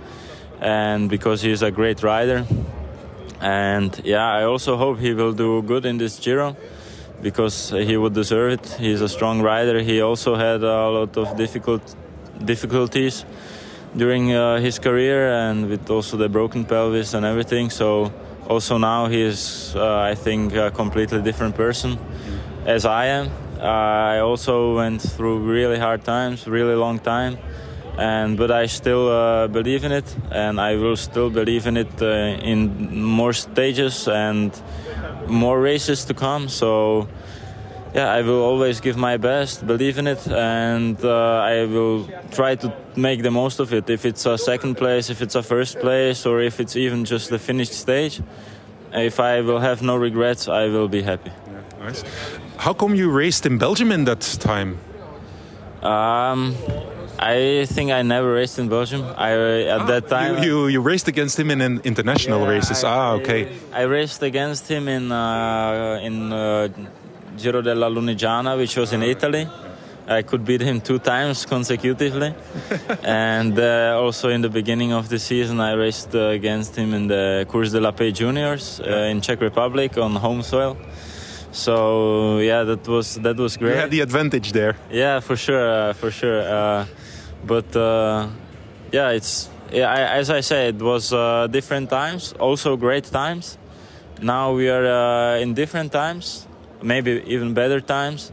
and 0.59 1.09
because 1.09 1.41
he's 1.41 1.61
a 1.61 1.71
great 1.71 2.03
rider. 2.03 2.45
And 3.39 3.97
yeah, 4.03 4.27
I 4.27 4.43
also 4.43 4.75
hope 4.75 4.99
he 4.99 5.13
will 5.13 5.33
do 5.33 5.61
good 5.61 5.85
in 5.85 5.97
this 5.97 6.19
Giro 6.19 6.57
because 7.21 7.69
he 7.69 7.97
would 7.97 8.13
deserve 8.13 8.53
it. 8.53 8.67
He's 8.79 9.01
a 9.01 9.09
strong 9.09 9.41
rider. 9.41 9.81
He 9.81 10.01
also 10.01 10.35
had 10.35 10.63
a 10.63 10.89
lot 10.89 11.17
of 11.17 11.35
difficult 11.37 11.81
difficulties 12.43 13.25
during 13.95 14.33
uh, 14.33 14.59
his 14.59 14.79
career 14.79 15.31
and 15.31 15.69
with 15.69 15.89
also 15.89 16.17
the 16.17 16.29
broken 16.29 16.65
pelvis 16.65 17.13
and 17.13 17.25
everything. 17.25 17.69
So 17.69 18.11
also 18.47 18.77
now 18.77 19.07
he 19.07 19.21
is, 19.21 19.73
uh, 19.75 19.99
I 19.99 20.15
think, 20.15 20.53
a 20.53 20.71
completely 20.71 21.21
different 21.21 21.55
person 21.55 21.97
as 22.65 22.85
I 22.85 23.05
am. 23.05 23.29
I 23.59 24.19
also 24.19 24.75
went 24.75 25.01
through 25.01 25.39
really 25.39 25.79
hard 25.79 26.03
times, 26.03 26.47
really 26.47 26.75
long 26.75 26.99
time, 26.99 27.37
and 27.97 28.37
but 28.37 28.51
I 28.51 28.67
still 28.67 29.09
uh, 29.09 29.47
believe 29.47 29.83
in 29.83 29.91
it, 29.91 30.15
and 30.31 30.61
I 30.61 30.75
will 30.75 30.95
still 30.95 31.31
believe 31.31 31.65
in 31.65 31.77
it 31.77 32.01
uh, 32.01 32.05
in 32.05 33.01
more 33.01 33.33
stages 33.33 34.07
and 34.07 34.51
more 35.27 35.59
races 35.59 36.05
to 36.05 36.13
come. 36.13 36.49
So 36.49 37.07
yeah, 37.93 38.11
I 38.11 38.21
will 38.21 38.41
always 38.41 38.79
give 38.79 38.97
my 38.97 39.17
best, 39.17 39.65
believe 39.65 39.97
in 39.97 40.07
it, 40.07 40.27
and 40.27 41.03
uh, 41.03 41.39
I 41.39 41.65
will 41.65 42.07
try 42.31 42.55
to 42.55 42.73
make 42.95 43.23
the 43.23 43.31
most 43.31 43.59
of 43.59 43.73
it. 43.73 43.89
If 43.89 44.05
it's 44.05 44.25
a 44.25 44.37
second 44.37 44.75
place, 44.75 45.09
if 45.09 45.21
it's 45.21 45.35
a 45.35 45.43
first 45.43 45.79
place, 45.79 46.25
or 46.25 46.41
if 46.41 46.59
it's 46.59 46.75
even 46.75 47.05
just 47.05 47.29
the 47.29 47.39
finished 47.39 47.73
stage, 47.73 48.21
if 48.93 49.19
I 49.19 49.41
will 49.41 49.59
have 49.59 49.81
no 49.81 49.95
regrets, 49.95 50.47
I 50.47 50.67
will 50.67 50.87
be 50.87 51.01
happy. 51.01 51.31
Yeah, 51.47 51.85
nice. 51.85 52.03
How 52.57 52.73
come 52.73 52.95
you 52.95 53.09
raced 53.09 53.45
in 53.45 53.57
Belgium 53.57 53.91
in 53.91 54.05
that 54.05 54.21
time? 54.39 54.77
Um, 55.81 56.55
I 57.19 57.65
think 57.65 57.91
I 57.91 58.03
never 58.03 58.33
raced 58.33 58.59
in 58.59 58.69
Belgium. 58.69 59.03
I 59.17 59.31
at 59.65 59.81
ah, 59.81 59.85
that 59.85 60.07
time 60.07 60.43
you, 60.43 60.67
you, 60.67 60.67
you 60.67 60.81
raced 60.81 61.07
against 61.07 61.39
him 61.39 61.49
in 61.49 61.81
international 61.81 62.41
yeah, 62.41 62.49
races. 62.49 62.83
I, 62.83 62.89
ah, 62.89 63.11
okay. 63.13 63.57
I, 63.73 63.81
I, 63.81 63.83
raced 63.85 64.21
against 64.21 64.67
him 64.67 64.87
in 64.87 65.11
uh, 65.11 65.99
in 66.01 66.31
uh, 66.31 66.67
Giro 67.35 67.61
della 67.61 67.89
Lunigiana, 67.89 68.55
which 68.55 68.77
was 68.77 68.93
in 68.93 69.01
Italy. 69.01 69.47
I 70.07 70.21
could 70.21 70.45
beat 70.45 70.61
him 70.61 70.79
two 70.79 70.99
times 70.99 71.45
consecutively, 71.45 72.33
and 73.03 73.59
uh, 73.59 73.99
also 73.99 74.29
in 74.29 74.41
the 74.41 74.49
beginning 74.49 74.93
of 74.93 75.09
the 75.09 75.19
season, 75.19 75.59
I 75.59 75.73
raced 75.73 76.15
uh, 76.15 76.29
against 76.29 76.75
him 76.75 76.93
in 76.93 77.07
the 77.07 77.45
Course 77.49 77.71
de 77.71 77.81
la 77.81 77.91
Paix 77.91 78.17
Juniors 78.17 78.79
uh, 78.79 79.11
in 79.11 79.21
Czech 79.21 79.41
Republic 79.41 79.97
on 79.97 80.15
home 80.15 80.43
soil. 80.43 80.77
So 81.57 82.37
yeah, 82.37 82.63
that 82.63 82.87
was 82.87 83.15
that 83.15 83.35
was 83.37 83.57
great. 83.57 83.73
You 83.73 83.81
had 83.81 83.91
the 83.91 84.01
advantage 84.01 84.51
there. 84.51 84.75
Yeah, 84.91 85.19
for 85.21 85.35
sure, 85.35 85.89
uh, 85.89 85.93
for 85.93 86.11
sure. 86.11 86.41
Uh, 86.41 86.85
but 87.43 87.75
uh, 87.75 88.27
yeah, 88.91 89.09
it's 89.09 89.49
yeah. 89.71 89.89
I, 89.89 90.19
as 90.19 90.29
I 90.29 90.41
said, 90.41 90.75
it 90.75 90.81
was 90.83 91.11
uh, 91.11 91.47
different 91.47 91.89
times, 91.89 92.33
also 92.39 92.77
great 92.77 93.05
times. 93.05 93.57
Now 94.21 94.53
we 94.53 94.69
are 94.69 94.85
uh, 94.85 95.41
in 95.41 95.55
different 95.55 95.91
times, 95.91 96.45
maybe 96.83 97.23
even 97.25 97.55
better 97.55 97.81
times. 97.81 98.31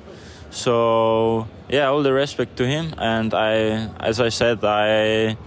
So 0.50 1.48
yeah, 1.70 1.88
all 1.88 2.02
the 2.02 2.12
respect 2.12 2.56
to 2.58 2.66
him, 2.66 2.92
and 2.98 3.32
I, 3.32 3.88
as 4.00 4.20
I 4.20 4.28
said, 4.28 4.62
I, 4.62 5.38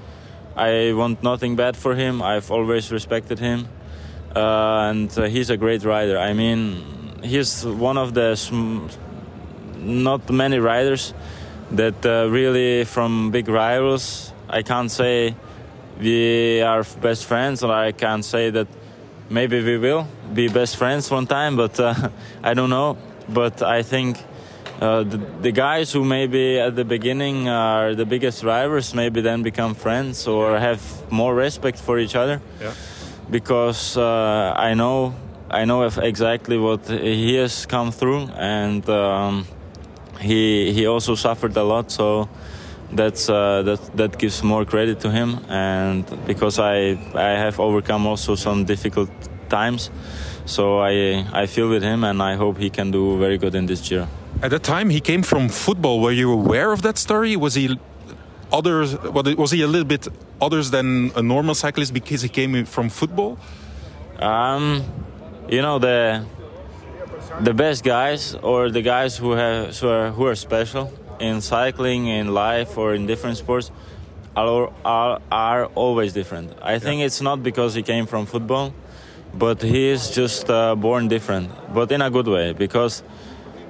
I 0.55 0.93
want 0.93 1.21
nothing 1.21 1.55
bad 1.55 1.77
for 1.77 1.93
him. 1.93 2.23
I've 2.23 2.49
always 2.49 2.91
respected 2.91 3.37
him, 3.37 3.67
uh, 4.35 4.89
and 4.89 5.15
uh, 5.15 5.25
he's 5.25 5.51
a 5.51 5.57
great 5.57 5.83
rider. 5.83 6.17
I 6.17 6.33
mean, 6.33 6.96
he's 7.27 7.65
one 7.65 7.97
of 7.97 8.13
the 8.13 8.35
sm- 8.35 8.87
not 9.77 10.29
many 10.29 10.59
riders 10.59 11.13
that 11.71 12.05
uh, 12.05 12.27
really 12.29 12.85
from 12.85 13.31
big 13.31 13.47
rivals. 13.47 14.33
I 14.49 14.63
can't 14.63 14.91
say 14.91 15.35
we 15.99 16.61
are 16.61 16.83
best 17.01 17.25
friends, 17.25 17.63
or 17.63 17.71
I 17.71 17.91
can't 17.91 18.23
say 18.23 18.49
that 18.51 18.67
maybe 19.29 19.63
we 19.63 19.77
will 19.77 20.07
be 20.33 20.47
best 20.47 20.77
friends 20.77 21.11
one 21.11 21.27
time, 21.27 21.55
but 21.55 21.79
uh, 21.79 22.09
I 22.43 22.53
don't 22.53 22.69
know. 22.69 22.97
But 23.29 23.61
I 23.61 23.83
think 23.83 24.17
uh, 24.79 25.03
the, 25.03 25.17
the, 25.41 25.51
guys 25.51 25.91
who 25.91 26.05
maybe 26.05 26.59
at 26.59 26.75
the 26.75 26.85
beginning 26.85 27.49
are 27.49 27.95
the 27.95 28.05
biggest 28.05 28.41
drivers 28.41 28.93
maybe 28.93 29.21
then 29.21 29.43
become 29.43 29.73
friends 29.73 30.27
or 30.27 30.57
have 30.57 30.81
more 31.11 31.35
respect 31.35 31.79
for 31.79 31.99
each 31.99 32.15
other. 32.15 32.41
Yeah. 32.61 32.73
Because 33.29 33.97
uh, 33.97 34.53
I 34.55 34.75
know 34.75 35.13
I 35.49 35.65
know 35.65 35.83
exactly 35.83 36.57
what 36.57 36.87
he 36.87 37.35
has 37.35 37.65
come 37.65 37.91
through, 37.91 38.29
and 38.35 38.87
um, 38.89 39.45
he 40.19 40.73
he 40.73 40.87
also 40.87 41.15
suffered 41.15 41.55
a 41.55 41.63
lot. 41.63 41.89
So 41.91 42.27
that's 42.91 43.29
uh, 43.29 43.61
that 43.63 43.97
that 43.97 44.17
gives 44.17 44.43
more 44.43 44.65
credit 44.65 44.99
to 45.01 45.09
him, 45.09 45.39
and 45.47 46.05
because 46.25 46.59
I 46.59 46.97
I 47.15 47.37
have 47.39 47.59
overcome 47.59 48.05
also 48.05 48.35
some 48.35 48.65
difficult 48.65 49.09
times, 49.49 49.89
so 50.45 50.79
I 50.79 51.25
I 51.33 51.45
feel 51.45 51.69
with 51.69 51.83
him, 51.83 52.03
and 52.03 52.21
I 52.21 52.35
hope 52.35 52.57
he 52.57 52.69
can 52.69 52.91
do 52.91 53.17
very 53.17 53.37
good 53.37 53.55
in 53.55 53.67
this 53.67 53.89
year. 53.89 54.07
At 54.41 54.51
the 54.51 54.59
time, 54.59 54.89
he 54.89 54.99
came 54.99 55.23
from 55.23 55.49
football. 55.49 55.99
Were 56.01 56.11
you 56.11 56.31
aware 56.31 56.71
of 56.71 56.81
that 56.81 56.97
story? 56.97 57.35
Was 57.35 57.55
he 57.55 57.79
others? 58.51 58.97
Was 59.01 59.51
he 59.51 59.61
a 59.61 59.67
little 59.67 59.87
bit 59.87 60.07
others 60.41 60.71
than 60.71 61.11
a 61.15 61.21
normal 61.21 61.55
cyclist 61.55 61.93
because 61.93 62.21
he 62.21 62.29
came 62.29 62.65
from 62.65 62.89
football? 62.89 63.37
Um, 64.19 64.83
you 65.49 65.61
know 65.61 65.79
the 65.79 66.25
the 67.41 67.53
best 67.53 67.83
guys 67.83 68.35
or 68.35 68.69
the 68.69 68.81
guys 68.81 69.17
who 69.17 69.31
have 69.31 69.77
who 69.77 69.87
are, 69.89 70.11
who 70.11 70.25
are 70.25 70.35
special 70.35 70.91
in 71.19 71.41
cycling, 71.41 72.07
in 72.07 72.33
life, 72.33 72.77
or 72.77 72.93
in 72.93 73.07
different 73.07 73.37
sports 73.37 73.71
are 74.35 74.71
are, 74.85 75.21
are 75.31 75.65
always 75.75 76.13
different. 76.13 76.53
I 76.61 76.79
think 76.79 77.01
it's 77.01 77.21
not 77.21 77.43
because 77.43 77.73
he 77.73 77.83
came 77.83 78.05
from 78.05 78.25
football, 78.25 78.73
but 79.33 79.61
he 79.61 79.89
is 79.89 80.11
just 80.11 80.49
uh, 80.49 80.75
born 80.75 81.07
different, 81.07 81.51
but 81.73 81.91
in 81.91 82.01
a 82.01 82.09
good 82.09 82.27
way. 82.27 82.53
Because 82.53 83.03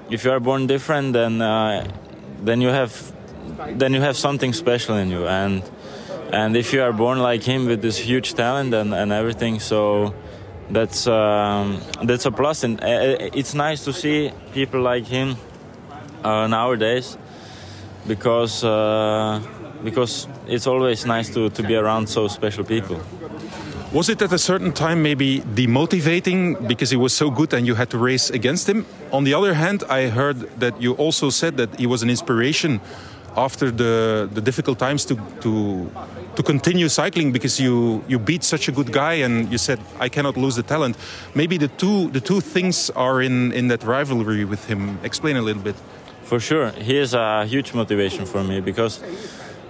if 0.10 0.26
you 0.26 0.32
are 0.32 0.40
born 0.40 0.68
different, 0.68 1.14
then 1.14 1.42
uh, 1.42 1.88
then 2.44 2.62
you 2.62 2.70
have 2.70 3.14
then 3.78 3.94
you 3.94 4.02
have 4.02 4.18
something 4.18 4.54
special 4.54 4.96
in 4.96 5.10
you, 5.10 5.28
and 5.28 5.64
and 6.32 6.58
if 6.58 6.74
you 6.74 6.82
are 6.82 6.94
born 6.94 7.20
like 7.20 7.44
him 7.44 7.66
with 7.66 7.82
this 7.82 7.98
huge 7.98 8.34
talent 8.34 8.74
and, 8.74 8.94
and 8.94 9.12
everything, 9.12 9.60
so 9.60 10.14
that's 10.70 11.08
um, 11.08 11.82
that's 12.04 12.26
a. 12.26 12.32
And 12.64 12.82
uh, 12.82 13.30
it's 13.34 13.54
nice 13.54 13.84
to 13.86 13.94
see 13.94 14.32
people 14.54 14.82
like 14.82 15.06
him 15.06 15.36
uh, 16.24 16.48
nowadays 16.48 17.18
because 18.08 18.64
uh, 18.64 19.42
because 19.84 20.28
it's 20.48 20.68
always 20.68 21.06
nice 21.06 21.30
to, 21.34 21.50
to 21.50 21.64
be 21.64 21.76
around 21.76 22.08
so 22.08 22.28
special 22.28 22.64
people. 22.64 23.00
Was 23.94 24.10
it 24.10 24.22
at 24.22 24.34
a 24.34 24.38
certain 24.38 24.74
time 24.74 25.02
maybe 25.02 25.40
demotivating 25.40 26.68
because 26.68 26.90
he 26.90 26.98
was 26.98 27.14
so 27.14 27.32
good 27.32 27.54
and 27.54 27.66
you 27.66 27.76
had 27.76 27.90
to 27.92 27.98
race 27.98 28.30
against 28.30 28.68
him? 28.68 28.86
On 29.14 29.24
the 29.24 29.34
other 29.34 29.54
hand, 29.54 29.84
I 29.90 30.10
heard 30.10 30.60
that 30.60 30.82
you 30.82 30.94
also 30.96 31.30
said 31.30 31.56
that 31.58 31.80
he 31.80 31.88
was 31.88 32.04
an 32.04 32.10
inspiration 32.10 32.82
after 33.38 33.72
the, 33.72 34.28
the 34.34 34.42
difficult 34.42 34.80
times 34.80 35.06
to, 35.06 35.16
to, 35.42 35.90
to 36.38 36.44
continue 36.44 36.88
cycling 36.88 37.32
because 37.32 37.60
you, 37.60 38.04
you 38.08 38.20
beat 38.20 38.44
such 38.44 38.68
a 38.68 38.72
good 38.72 38.92
guy 38.92 39.14
and 39.26 39.52
you 39.52 39.58
said, 39.58 39.80
I 40.00 40.08
cannot 40.08 40.38
lose 40.38 40.56
the 40.56 40.62
talent. 40.62 40.96
Maybe 41.34 41.58
the 41.58 41.68
two, 41.68 42.12
the 42.12 42.22
two 42.22 42.42
things 42.42 42.92
are 42.92 43.24
in, 43.24 43.52
in 43.54 43.70
that 43.70 43.84
rivalry 43.84 44.46
with 44.46 44.66
him. 44.68 45.00
Explain 45.04 45.36
a 45.38 45.42
little 45.42 45.64
bit. 45.64 45.76
For 46.22 46.40
sure. 46.40 46.70
He 46.72 46.96
is 46.98 47.16
a 47.16 47.46
huge 47.46 47.74
motivation 47.74 48.28
for 48.28 48.44
me 48.44 48.62
because 48.62 49.02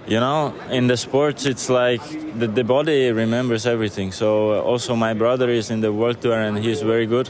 you 0.06 0.20
know 0.20 0.54
in 0.70 0.88
the 0.88 0.96
sports 0.96 1.46
it's 1.46 1.68
like 1.70 2.02
the, 2.38 2.46
the 2.46 2.64
body 2.64 3.12
remembers 3.12 3.66
everything 3.66 4.10
so 4.10 4.54
uh, 4.54 4.60
also 4.62 4.96
my 4.96 5.12
brother 5.12 5.50
is 5.50 5.70
in 5.70 5.82
the 5.82 5.92
world 5.92 6.18
tour 6.22 6.40
and 6.40 6.56
he's 6.56 6.80
very 6.80 7.04
good 7.04 7.28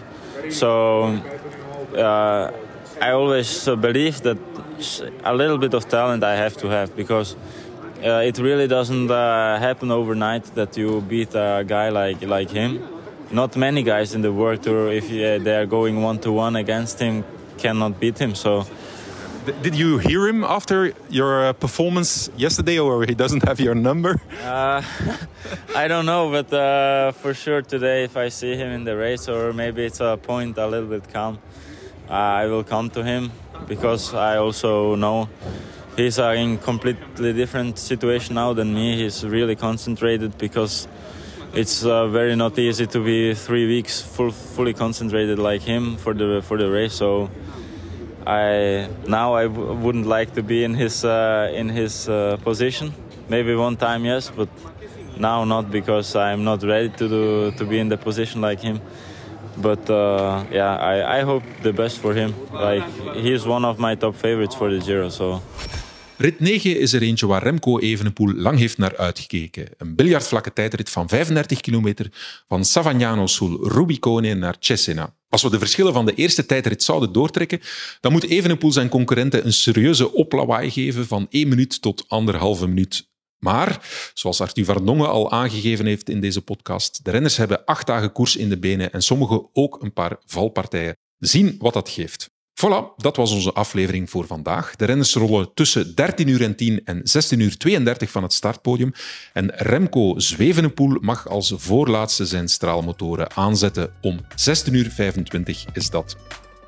so 0.49 1.03
uh, 1.97 2.53
i 3.03 3.11
always 3.11 3.65
believe 3.81 4.21
that 4.21 4.39
a 5.25 5.35
little 5.35 5.59
bit 5.59 5.75
of 5.75 5.89
talent 5.89 6.23
i 6.23 6.37
have 6.37 6.57
to 6.57 6.69
have 6.69 6.95
because 6.95 7.35
uh, 8.05 8.23
it 8.25 8.39
really 8.39 8.67
doesn't 8.67 9.11
uh, 9.11 9.59
happen 9.59 9.91
overnight 9.91 10.45
that 10.55 10.77
you 10.77 11.01
beat 11.01 11.35
a 11.35 11.65
guy 11.67 11.89
like 11.89 12.23
like 12.23 12.51
him 12.51 12.87
not 13.31 13.57
many 13.57 13.83
guys 13.83 14.15
in 14.15 14.23
the 14.23 14.33
world 14.33 14.63
tour 14.63 14.93
if 14.93 15.05
uh, 15.05 15.43
they 15.43 15.57
are 15.57 15.67
going 15.67 16.03
one 16.03 16.19
to 16.19 16.33
one 16.33 16.57
against 16.57 16.99
him 16.99 17.25
cannot 17.59 17.99
beat 18.01 18.19
him 18.19 18.35
so 18.35 18.65
did 19.63 19.75
you 19.75 19.99
hear 19.99 20.29
him 20.29 20.45
after 20.45 20.93
your 21.09 21.49
uh, 21.49 21.53
performance 21.53 22.31
yesterday, 22.37 22.79
or 22.79 23.05
he 23.05 23.15
doesn't 23.15 23.47
have 23.49 23.61
your 23.61 23.75
number? 23.75 24.21
Uh, 24.49 24.83
I 25.77 25.89
don't 25.89 26.07
know, 26.07 26.31
but 26.31 26.53
uh, 26.53 27.13
for 27.13 27.35
sure 27.35 27.61
today, 27.61 28.05
if 28.05 28.17
I 28.17 28.29
see 28.29 28.57
him 28.57 28.69
in 28.69 28.85
the 28.85 28.97
race, 28.97 29.29
or 29.29 29.53
maybe 29.53 29.85
it's 29.85 30.01
a 30.01 30.17
point 30.17 30.57
a 30.57 30.67
little 30.67 30.89
bit 30.89 31.13
calm, 31.13 31.39
uh, 32.09 32.13
I 32.13 32.47
will 32.47 32.65
come 32.65 32.89
to 32.91 33.03
him 33.03 33.31
because 33.67 34.15
I 34.15 34.37
also 34.39 34.95
know 34.95 35.29
he's 35.99 36.19
uh, 36.21 36.31
in 36.31 36.59
completely 36.59 37.33
different 37.33 37.77
situation 37.77 38.37
now 38.37 38.53
than 38.53 38.73
me. 38.73 38.97
He's 39.03 39.27
really 39.27 39.57
concentrated 39.57 40.39
because 40.39 40.87
it's 41.53 41.85
uh, 41.85 42.07
very 42.07 42.37
not 42.37 42.57
easy 42.59 42.87
to 42.87 43.01
be 43.05 43.35
three 43.35 43.67
weeks 43.67 44.01
full, 44.01 44.31
fully 44.31 44.73
concentrated 44.73 45.39
like 45.39 45.63
him 45.63 45.97
for 45.97 46.15
the 46.15 46.41
for 46.43 46.57
the 46.57 46.71
race. 46.71 46.95
So 46.95 47.29
I 48.27 48.89
now 49.09 49.35
I 49.35 49.49
w- 49.49 49.75
wouldn't 49.75 50.07
like 50.07 50.35
to 50.35 50.43
be 50.43 50.63
in 50.63 50.75
his 50.75 51.05
uh, 51.05 51.51
in 51.53 51.69
his 51.69 52.09
uh, 52.09 52.37
position. 52.45 52.95
Maybe 53.29 53.55
one 53.57 53.77
time 53.77 54.05
yes, 54.05 54.31
but 54.31 54.49
now 55.19 55.45
not 55.45 55.71
because 55.71 56.15
I'm 56.15 56.45
not 56.45 56.63
ready 56.63 56.91
to 56.91 57.09
do, 57.09 57.51
to 57.59 57.65
be 57.65 57.79
in 57.81 57.89
the 57.89 57.97
position 57.99 58.41
like 58.41 58.61
him. 58.61 58.81
But 59.57 59.91
uh, 59.91 60.45
yeah, 60.53 60.77
I, 60.77 61.19
I 61.19 61.21
hope 61.23 61.43
the 61.63 61.73
best 61.73 61.99
for 61.99 62.15
him. 62.15 62.33
Like 62.53 62.89
he's 63.17 63.45
one 63.45 63.65
of 63.65 63.81
my 63.81 63.97
top 63.97 64.15
favorites 64.15 64.55
for 64.55 64.71
the 64.71 64.79
Giro. 64.79 65.09
So. 65.09 65.43
Rit 66.21 66.41
9 66.41 66.81
is 66.81 66.93
er 66.93 67.03
eentje 67.03 67.27
waar 67.27 67.43
Remco 67.43 67.79
Evenepoel 67.79 68.35
lang 68.35 68.59
heeft 68.59 68.79
naar 68.79 68.97
uitgekeken. 68.97 69.69
Een 69.77 69.95
biljartvlakke 69.95 70.53
tijdrit 70.53 70.91
van 70.91 71.09
35 71.09 71.61
kilometer 71.61 72.11
van 72.49 72.65
Savagnano 72.65 73.27
sul 73.27 73.69
Rubicone 73.69 74.35
naar 74.35 74.57
Cesena. 74.59 75.15
Als 75.29 75.43
we 75.43 75.51
de 75.51 75.59
verschillen 75.59 75.93
van 75.93 76.07
de 76.07 76.15
eerste 76.15 76.47
tijdrit 76.47 76.83
zouden 76.83 77.13
doortrekken, 77.13 77.61
dan 78.01 78.13
moet 78.13 78.29
Evenepoel 78.29 78.73
zijn 78.73 78.89
concurrenten 78.89 79.47
een 79.47 79.53
serieuze 79.53 80.13
oplawaai 80.13 80.71
geven 80.71 81.07
van 81.07 81.27
1 81.31 81.49
minuut 81.49 81.83
tot 81.83 82.05
anderhalve 82.09 82.67
minuut. 82.67 83.09
Maar, 83.39 83.89
zoals 84.15 84.41
Arthur 84.41 84.65
Vardongen 84.65 85.09
al 85.09 85.31
aangegeven 85.31 85.87
heeft 85.87 86.09
in 86.09 86.21
deze 86.21 86.43
podcast, 86.43 87.05
de 87.05 87.11
renners 87.11 87.37
hebben 87.37 87.65
acht 87.65 87.87
dagen 87.87 88.13
koers 88.13 88.37
in 88.37 88.49
de 88.49 88.59
benen 88.59 88.93
en 88.93 89.03
sommigen 89.03 89.49
ook 89.53 89.83
een 89.83 89.93
paar 89.93 90.17
valpartijen. 90.27 90.97
Zien 91.19 91.57
wat 91.59 91.73
dat 91.73 91.89
geeft. 91.89 92.37
Voilà, 92.61 92.95
dat 92.97 93.17
was 93.17 93.33
onze 93.33 93.53
aflevering 93.53 94.11
voor 94.11 94.27
vandaag. 94.27 94.77
De 94.77 94.85
renners 94.85 95.15
rollen 95.15 95.51
tussen 95.55 95.95
13 95.95 96.29
uur 96.29 96.43
en 96.43 96.57
10 96.57 96.81
en 96.85 97.01
16 97.05 97.41
uur 97.41 97.57
32 97.57 98.11
van 98.11 98.23
het 98.23 98.33
startpodium. 98.33 98.93
En 99.33 99.53
Remco 99.55 100.19
Zwevenepoel 100.19 100.99
mag 101.01 101.29
als 101.29 101.53
voorlaatste 101.57 102.27
zijn 102.27 102.49
straalmotoren 102.49 103.37
aanzetten. 103.37 103.93
Om 104.01 104.21
16 104.35 104.75
uur 104.75 104.91
25 104.91 105.65
is 105.73 105.91
dat. 105.91 106.17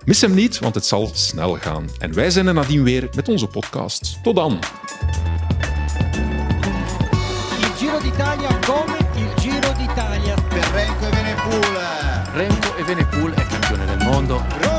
Mis 0.04 0.20
hem 0.20 0.34
niet, 0.34 0.58
want 0.58 0.74
het 0.74 0.86
zal 0.86 1.10
snel 1.14 1.54
gaan. 1.54 1.88
En 1.98 2.14
wij 2.14 2.30
zijn 2.30 2.46
er 2.46 2.54
nadien 2.54 2.82
weer 2.82 3.08
met 3.14 3.28
onze 3.28 3.46
podcast. 3.46 4.22
Tot 4.22 4.34
dan! 4.34 4.58
Il 7.60 7.74
Giro 7.76 7.98
d'Italia 7.98 8.58
come 8.66 8.96
il 9.16 9.42
Giro 9.42 9.72
d'Italia. 9.72 10.34
Per 10.34 10.70
Renko 10.72 11.06
Evenepoel. 11.06 11.78
Remco 12.34 12.76
Evenepoel 12.76 13.32
è 13.32 13.46
campione 13.46 13.86
del 13.86 14.06
mondo. 14.06 14.69